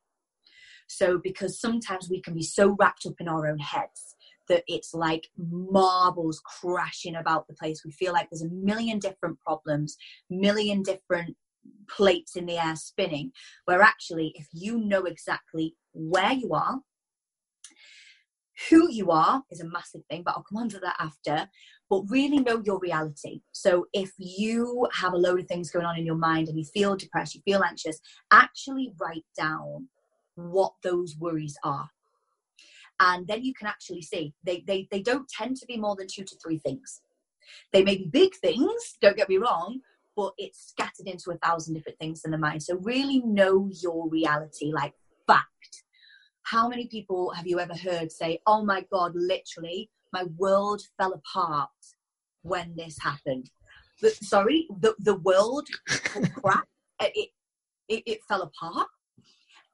So, 0.87 1.17
because 1.17 1.59
sometimes 1.59 2.09
we 2.09 2.21
can 2.21 2.33
be 2.33 2.43
so 2.43 2.75
wrapped 2.79 3.05
up 3.05 3.15
in 3.19 3.27
our 3.27 3.47
own 3.47 3.59
heads 3.59 4.15
that 4.47 4.63
it's 4.67 4.93
like 4.93 5.27
marbles 5.37 6.41
crashing 6.45 7.15
about 7.15 7.47
the 7.47 7.55
place. 7.55 7.83
We 7.83 7.91
feel 7.91 8.13
like 8.13 8.29
there's 8.29 8.43
a 8.43 8.49
million 8.49 8.99
different 8.99 9.39
problems, 9.39 9.97
million 10.29 10.83
different 10.83 11.35
plates 11.89 12.35
in 12.35 12.45
the 12.45 12.57
air 12.57 12.75
spinning. 12.75 13.31
Where 13.65 13.81
actually, 13.81 14.33
if 14.35 14.47
you 14.53 14.79
know 14.79 15.03
exactly 15.03 15.75
where 15.93 16.33
you 16.33 16.53
are, 16.53 16.79
who 18.69 18.89
you 18.89 19.11
are 19.11 19.43
is 19.51 19.59
a 19.59 19.67
massive 19.67 20.01
thing, 20.09 20.23
but 20.23 20.35
I'll 20.35 20.45
come 20.47 20.57
on 20.57 20.69
to 20.69 20.79
that 20.79 20.95
after. 20.99 21.49
But 21.89 22.03
really 22.09 22.39
know 22.39 22.61
your 22.65 22.79
reality. 22.79 23.41
So 23.51 23.85
if 23.93 24.11
you 24.17 24.87
have 24.93 25.13
a 25.13 25.17
load 25.17 25.39
of 25.39 25.47
things 25.47 25.69
going 25.69 25.85
on 25.85 25.97
in 25.97 26.05
your 26.05 26.15
mind 26.15 26.47
and 26.47 26.57
you 26.57 26.65
feel 26.65 26.95
depressed, 26.95 27.35
you 27.35 27.41
feel 27.45 27.63
anxious, 27.63 27.99
actually 28.31 28.91
write 28.99 29.25
down 29.37 29.87
what 30.35 30.73
those 30.83 31.15
worries 31.17 31.57
are. 31.63 31.89
And 32.99 33.27
then 33.27 33.43
you 33.43 33.53
can 33.53 33.67
actually 33.67 34.01
see 34.01 34.33
they, 34.43 34.63
they, 34.65 34.87
they 34.89 35.01
don't 35.01 35.27
tend 35.29 35.57
to 35.57 35.65
be 35.65 35.77
more 35.77 35.95
than 35.95 36.07
two 36.07 36.23
to 36.23 36.35
three 36.43 36.57
things. 36.57 37.01
They 37.71 37.83
may 37.83 37.97
be 37.97 38.05
big 38.05 38.35
things, 38.35 38.97
don't 39.01 39.17
get 39.17 39.29
me 39.29 39.37
wrong, 39.37 39.81
but 40.15 40.33
it's 40.37 40.69
scattered 40.69 41.07
into 41.07 41.31
a 41.31 41.37
thousand 41.37 41.73
different 41.73 41.99
things 41.99 42.21
in 42.25 42.31
the 42.31 42.37
mind. 42.37 42.63
So 42.63 42.77
really 42.77 43.19
know 43.19 43.69
your 43.81 44.09
reality, 44.09 44.71
like 44.73 44.93
fact. 45.27 45.83
How 46.43 46.67
many 46.67 46.87
people 46.87 47.31
have 47.31 47.47
you 47.47 47.59
ever 47.59 47.75
heard 47.75 48.11
say, 48.11 48.39
oh 48.47 48.63
my 48.63 48.85
God, 48.91 49.11
literally, 49.15 49.89
my 50.15 50.23
world 50.37 50.81
fell 50.97 51.13
apart 51.13 51.69
when 52.41 52.73
this 52.75 52.97
happened? 53.01 53.49
The, 54.01 54.09
sorry, 54.09 54.67
the, 54.79 54.95
the 54.99 55.15
world 55.15 55.67
cracked, 55.87 56.67
it, 57.01 57.29
it, 57.89 58.03
it 58.05 58.19
fell 58.27 58.41
apart. 58.41 58.87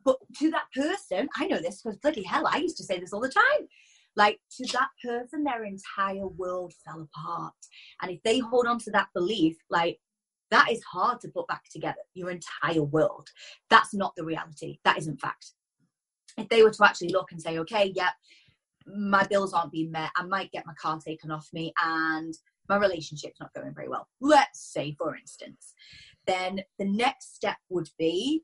But 0.03 0.17
to 0.39 0.49
that 0.51 0.65
person, 0.75 1.29
I 1.37 1.45
know 1.45 1.59
this 1.59 1.81
because 1.81 1.99
bloody 1.99 2.23
hell, 2.23 2.47
I 2.47 2.57
used 2.57 2.77
to 2.77 2.83
say 2.83 2.99
this 2.99 3.13
all 3.13 3.21
the 3.21 3.29
time. 3.29 3.67
Like 4.15 4.39
to 4.57 4.67
that 4.73 4.89
person, 5.03 5.43
their 5.43 5.63
entire 5.63 6.27
world 6.27 6.73
fell 6.83 7.07
apart. 7.07 7.53
And 8.01 8.11
if 8.11 8.21
they 8.23 8.39
hold 8.39 8.65
on 8.67 8.79
to 8.79 8.91
that 8.91 9.07
belief, 9.13 9.55
like 9.69 9.99
that 10.49 10.71
is 10.71 10.81
hard 10.83 11.21
to 11.21 11.29
put 11.29 11.47
back 11.47 11.63
together, 11.71 12.01
your 12.13 12.29
entire 12.29 12.83
world. 12.83 13.29
That's 13.69 13.93
not 13.93 14.13
the 14.17 14.25
reality. 14.25 14.79
That 14.83 14.97
isn't 14.97 15.21
fact. 15.21 15.51
If 16.37 16.49
they 16.49 16.63
were 16.63 16.71
to 16.71 16.85
actually 16.85 17.09
look 17.09 17.31
and 17.31 17.41
say, 17.41 17.57
okay, 17.59 17.93
yeah, 17.95 18.09
my 18.85 19.25
bills 19.27 19.53
aren't 19.53 19.71
being 19.71 19.91
met, 19.91 20.11
I 20.15 20.23
might 20.23 20.51
get 20.51 20.65
my 20.65 20.73
car 20.81 20.99
taken 20.99 21.31
off 21.31 21.47
me, 21.53 21.73
and 21.83 22.33
my 22.69 22.77
relationship's 22.77 23.39
not 23.39 23.53
going 23.53 23.73
very 23.73 23.89
well, 23.89 24.07
let's 24.21 24.71
say, 24.71 24.95
for 24.97 25.15
instance, 25.15 25.73
then 26.27 26.61
the 26.79 26.85
next 26.85 27.35
step 27.35 27.57
would 27.69 27.89
be 27.97 28.43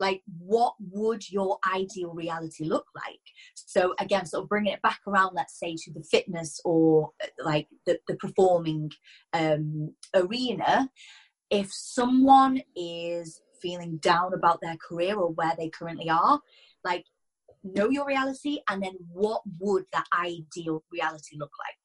like 0.00 0.20
what 0.38 0.74
would 0.80 1.30
your 1.30 1.58
ideal 1.72 2.12
reality 2.12 2.64
look 2.64 2.86
like? 2.96 3.20
So 3.54 3.94
again 4.00 4.26
sort 4.26 4.42
of 4.42 4.48
bringing 4.48 4.72
it 4.72 4.82
back 4.82 5.00
around 5.06 5.30
let's 5.34 5.58
say 5.58 5.76
to 5.76 5.92
the 5.92 6.02
fitness 6.02 6.60
or 6.64 7.10
uh, 7.22 7.26
like 7.44 7.68
the, 7.86 7.98
the 8.08 8.16
performing 8.16 8.90
um, 9.32 9.94
arena. 10.14 10.90
If 11.50 11.68
someone 11.70 12.62
is 12.74 13.40
feeling 13.60 13.98
down 13.98 14.34
about 14.34 14.58
their 14.60 14.76
career 14.76 15.14
or 15.14 15.30
where 15.32 15.52
they 15.56 15.68
currently 15.68 16.10
are 16.10 16.40
like 16.84 17.04
know 17.64 17.88
your 17.90 18.06
reality 18.06 18.58
and 18.68 18.82
then 18.82 18.94
what 19.12 19.42
would 19.58 19.84
that 19.92 20.06
ideal 20.18 20.82
reality 20.92 21.36
look 21.36 21.52
like 21.58 21.76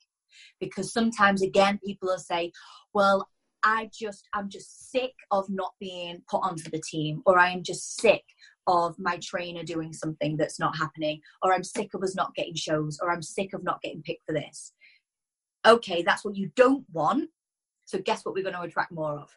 because 0.60 0.92
sometimes 0.92 1.42
again 1.42 1.80
people 1.84 2.08
will 2.08 2.18
say 2.18 2.52
well 2.94 3.28
I 3.64 3.90
just 3.94 4.28
I'm 4.34 4.50
just 4.50 4.92
sick 4.92 5.14
of 5.32 5.50
not 5.50 5.74
being 5.80 6.22
put 6.30 6.40
onto 6.44 6.70
the 6.70 6.82
team, 6.82 7.22
or 7.26 7.38
I 7.38 7.50
am 7.50 7.64
just 7.64 8.00
sick 8.00 8.24
of 8.68 8.96
my 8.98 9.18
trainer 9.22 9.64
doing 9.64 9.94
something 9.94 10.38
that's 10.38 10.60
not 10.60 10.78
happening, 10.78 11.20
or 11.42 11.54
I'm 11.54 11.64
sick 11.64 11.94
of 11.94 12.04
us 12.04 12.16
not 12.16 12.36
getting 12.36 12.56
shows, 12.56 12.98
or 13.02 13.12
I'm 13.12 13.22
sick 13.22 13.54
of 13.54 13.64
not 13.64 13.82
getting 13.82 14.04
picked 14.04 14.26
for 14.26 14.34
this. 14.34 14.74
Okay, 15.66 16.02
that's 16.02 16.24
what 16.24 16.36
you 16.36 16.52
don't 16.56 16.86
want. 16.94 17.30
So 17.86 18.00
guess 18.00 18.24
what 18.24 18.36
we're 18.36 18.44
going 18.44 18.56
to 18.56 18.62
attract 18.62 18.92
more 18.92 19.20
of? 19.20 19.36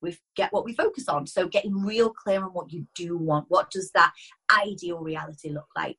We 0.00 0.16
get 0.36 0.52
what 0.52 0.64
we 0.64 0.74
focus 0.74 1.08
on. 1.08 1.26
So 1.26 1.48
getting 1.48 1.84
real 1.84 2.10
clear 2.10 2.44
on 2.44 2.50
what 2.50 2.72
you 2.72 2.86
do 2.94 3.16
want. 3.16 3.46
What 3.48 3.70
does 3.70 3.90
that 3.92 4.12
ideal 4.64 4.98
reality 5.00 5.50
look 5.50 5.68
like? 5.76 5.98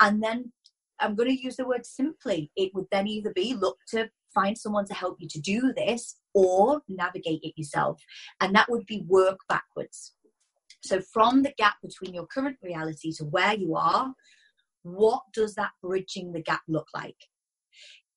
And 0.00 0.22
then 0.22 0.52
I'm 1.00 1.14
going 1.14 1.28
to 1.28 1.42
use 1.42 1.56
the 1.56 1.66
word 1.66 1.86
simply. 1.86 2.50
It 2.56 2.74
would 2.74 2.86
then 2.90 3.06
either 3.06 3.32
be 3.32 3.54
look 3.54 3.78
to 3.88 4.08
find 4.34 4.56
someone 4.56 4.86
to 4.86 4.94
help 4.94 5.16
you 5.18 5.28
to 5.28 5.40
do 5.40 5.72
this 5.74 6.16
or 6.34 6.82
navigate 6.88 7.40
it 7.42 7.54
yourself. 7.56 8.02
And 8.40 8.54
that 8.54 8.70
would 8.70 8.86
be 8.86 9.04
work 9.06 9.40
backwards. 9.48 10.12
So, 10.82 11.00
from 11.00 11.42
the 11.42 11.52
gap 11.56 11.76
between 11.82 12.14
your 12.14 12.26
current 12.26 12.58
reality 12.62 13.12
to 13.14 13.24
where 13.24 13.54
you 13.54 13.74
are, 13.74 14.12
what 14.82 15.22
does 15.32 15.54
that 15.54 15.70
bridging 15.82 16.32
the 16.32 16.42
gap 16.42 16.60
look 16.68 16.86
like? 16.94 17.16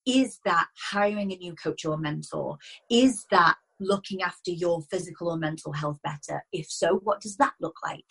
Is 0.06 0.40
that 0.46 0.68
hiring 0.92 1.32
a 1.32 1.38
new 1.38 1.56
coach 1.56 1.86
or 1.86 1.98
mentor? 1.98 2.58
Is 2.90 3.26
that 3.32 3.56
looking 3.80 4.22
after 4.22 4.52
your 4.52 4.82
physical 4.92 5.30
or 5.30 5.38
mental 5.38 5.72
health 5.72 6.00
better? 6.04 6.44
If 6.52 6.70
so, 6.70 7.00
what 7.04 7.22
does 7.22 7.38
that 7.38 7.54
look 7.60 7.78
like? 7.84 8.06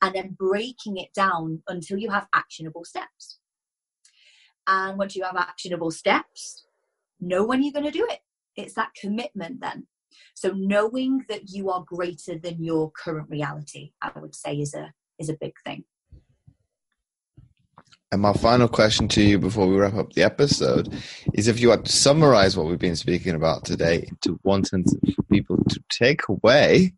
And 0.00 0.14
then 0.14 0.36
breaking 0.38 0.96
it 0.96 1.12
down 1.14 1.62
until 1.68 1.98
you 1.98 2.10
have 2.10 2.28
actionable 2.32 2.84
steps. 2.84 3.38
And 4.66 4.98
once 4.98 5.16
you 5.16 5.24
have 5.24 5.36
actionable 5.36 5.90
steps, 5.90 6.64
know 7.20 7.44
when 7.44 7.62
you're 7.62 7.72
going 7.72 7.84
to 7.84 7.90
do 7.90 8.06
it. 8.10 8.20
It's 8.56 8.74
that 8.74 8.94
commitment 9.00 9.60
then. 9.60 9.86
So 10.34 10.50
knowing 10.50 11.24
that 11.28 11.50
you 11.50 11.70
are 11.70 11.84
greater 11.86 12.38
than 12.38 12.62
your 12.62 12.90
current 12.90 13.30
reality, 13.30 13.92
I 14.02 14.10
would 14.18 14.34
say 14.34 14.56
is 14.56 14.74
a 14.74 14.92
is 15.18 15.28
a 15.28 15.36
big 15.40 15.54
thing. 15.64 15.84
And 18.12 18.20
my 18.20 18.34
final 18.34 18.68
question 18.68 19.08
to 19.08 19.22
you 19.22 19.38
before 19.38 19.66
we 19.66 19.78
wrap 19.78 19.94
up 19.94 20.12
the 20.12 20.22
episode 20.22 20.94
is 21.32 21.48
if 21.48 21.58
you 21.58 21.70
had 21.70 21.86
to 21.86 21.92
summarize 21.92 22.54
what 22.54 22.66
we've 22.66 22.78
been 22.78 22.94
speaking 22.94 23.34
about 23.34 23.64
today 23.64 24.06
into 24.06 24.38
one 24.42 24.64
sentence 24.64 25.14
for 25.16 25.22
people 25.22 25.56
to 25.70 25.82
take 25.88 26.28
away, 26.28 26.92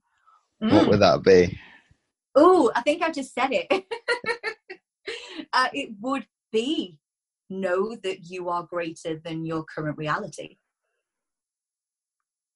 mm. 0.61 0.73
what 0.73 0.89
would 0.89 1.01
that 1.01 1.23
be? 1.23 1.57
Oh, 2.35 2.73
I 2.75 2.81
think 2.81 3.01
I 3.01 3.13
just 3.13 3.33
said 3.33 3.51
it. 3.53 3.69
uh, 5.53 5.69
it 5.73 5.91
would 6.01 6.27
be 6.51 6.99
know 7.49 7.95
that 7.95 8.29
you 8.29 8.49
are 8.49 8.65
greater 8.65 9.17
than 9.17 9.47
your 9.47 9.63
current 9.63 9.97
reality. 9.97 10.57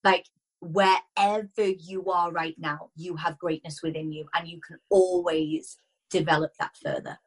Like 0.02 0.26
wherever 0.60 1.64
you 1.64 2.10
are 2.10 2.32
right 2.32 2.56
now, 2.58 2.90
you 2.96 3.14
have 3.14 3.38
greatness 3.38 3.84
within 3.84 4.10
you 4.10 4.26
and 4.34 4.48
you 4.48 4.60
can 4.66 4.78
always 4.90 5.78
develop 6.10 6.54
that 6.58 6.76
further. 6.82 7.20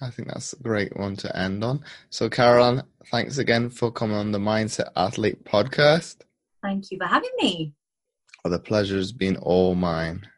I 0.00 0.10
think 0.10 0.28
that's 0.28 0.52
a 0.52 0.62
great 0.62 0.96
one 0.96 1.16
to 1.16 1.36
end 1.36 1.62
on. 1.62 1.84
So, 2.10 2.28
Caroline, 2.28 2.82
thanks 3.10 3.38
again 3.38 3.70
for 3.70 3.92
coming 3.92 4.16
on 4.16 4.32
the 4.32 4.38
Mindset 4.38 4.90
Athlete 4.96 5.44
podcast. 5.44 6.16
Thank 6.62 6.90
you 6.90 6.98
for 6.98 7.06
having 7.06 7.30
me. 7.38 7.72
Well, 8.44 8.52
the 8.52 8.58
pleasure 8.58 8.96
has 8.96 9.12
been 9.12 9.36
all 9.36 9.74
mine. 9.74 10.28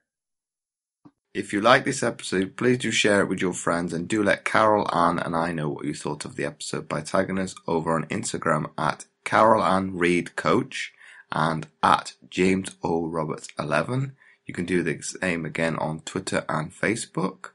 If 1.35 1.53
you 1.53 1.61
like 1.61 1.85
this 1.85 2.03
episode, 2.03 2.57
please 2.57 2.79
do 2.79 2.91
share 2.91 3.21
it 3.21 3.29
with 3.29 3.43
your 3.43 3.53
friends 3.53 3.93
and 3.93 4.09
do 4.09 4.23
let 4.23 4.45
Carol 4.45 4.89
Ann 4.95 5.19
and 5.19 5.37
I 5.37 5.53
know 5.53 5.69
what 5.69 5.85
you 5.85 5.93
thought 5.93 6.25
of 6.25 6.37
the 6.37 6.47
episode 6.47 6.89
by 6.89 7.03
tagging 7.03 7.39
us 7.39 7.55
over 7.67 7.95
on 7.95 8.07
Instagram 8.07 8.71
at 8.79 9.05
Carol 9.25 9.63
Ann 9.63 9.97
Reid 9.97 10.37
Coach 10.37 10.95
and 11.31 11.67
at 11.83 12.15
James 12.31 12.77
O 12.83 13.07
Roberts 13.07 13.49
11. 13.59 14.17
You 14.47 14.55
can 14.55 14.65
do 14.65 14.83
the 14.83 15.03
same 15.03 15.45
again 15.45 15.77
on 15.77 16.01
Twitter 16.01 16.45
and 16.49 16.73
Facebook. 16.73 17.51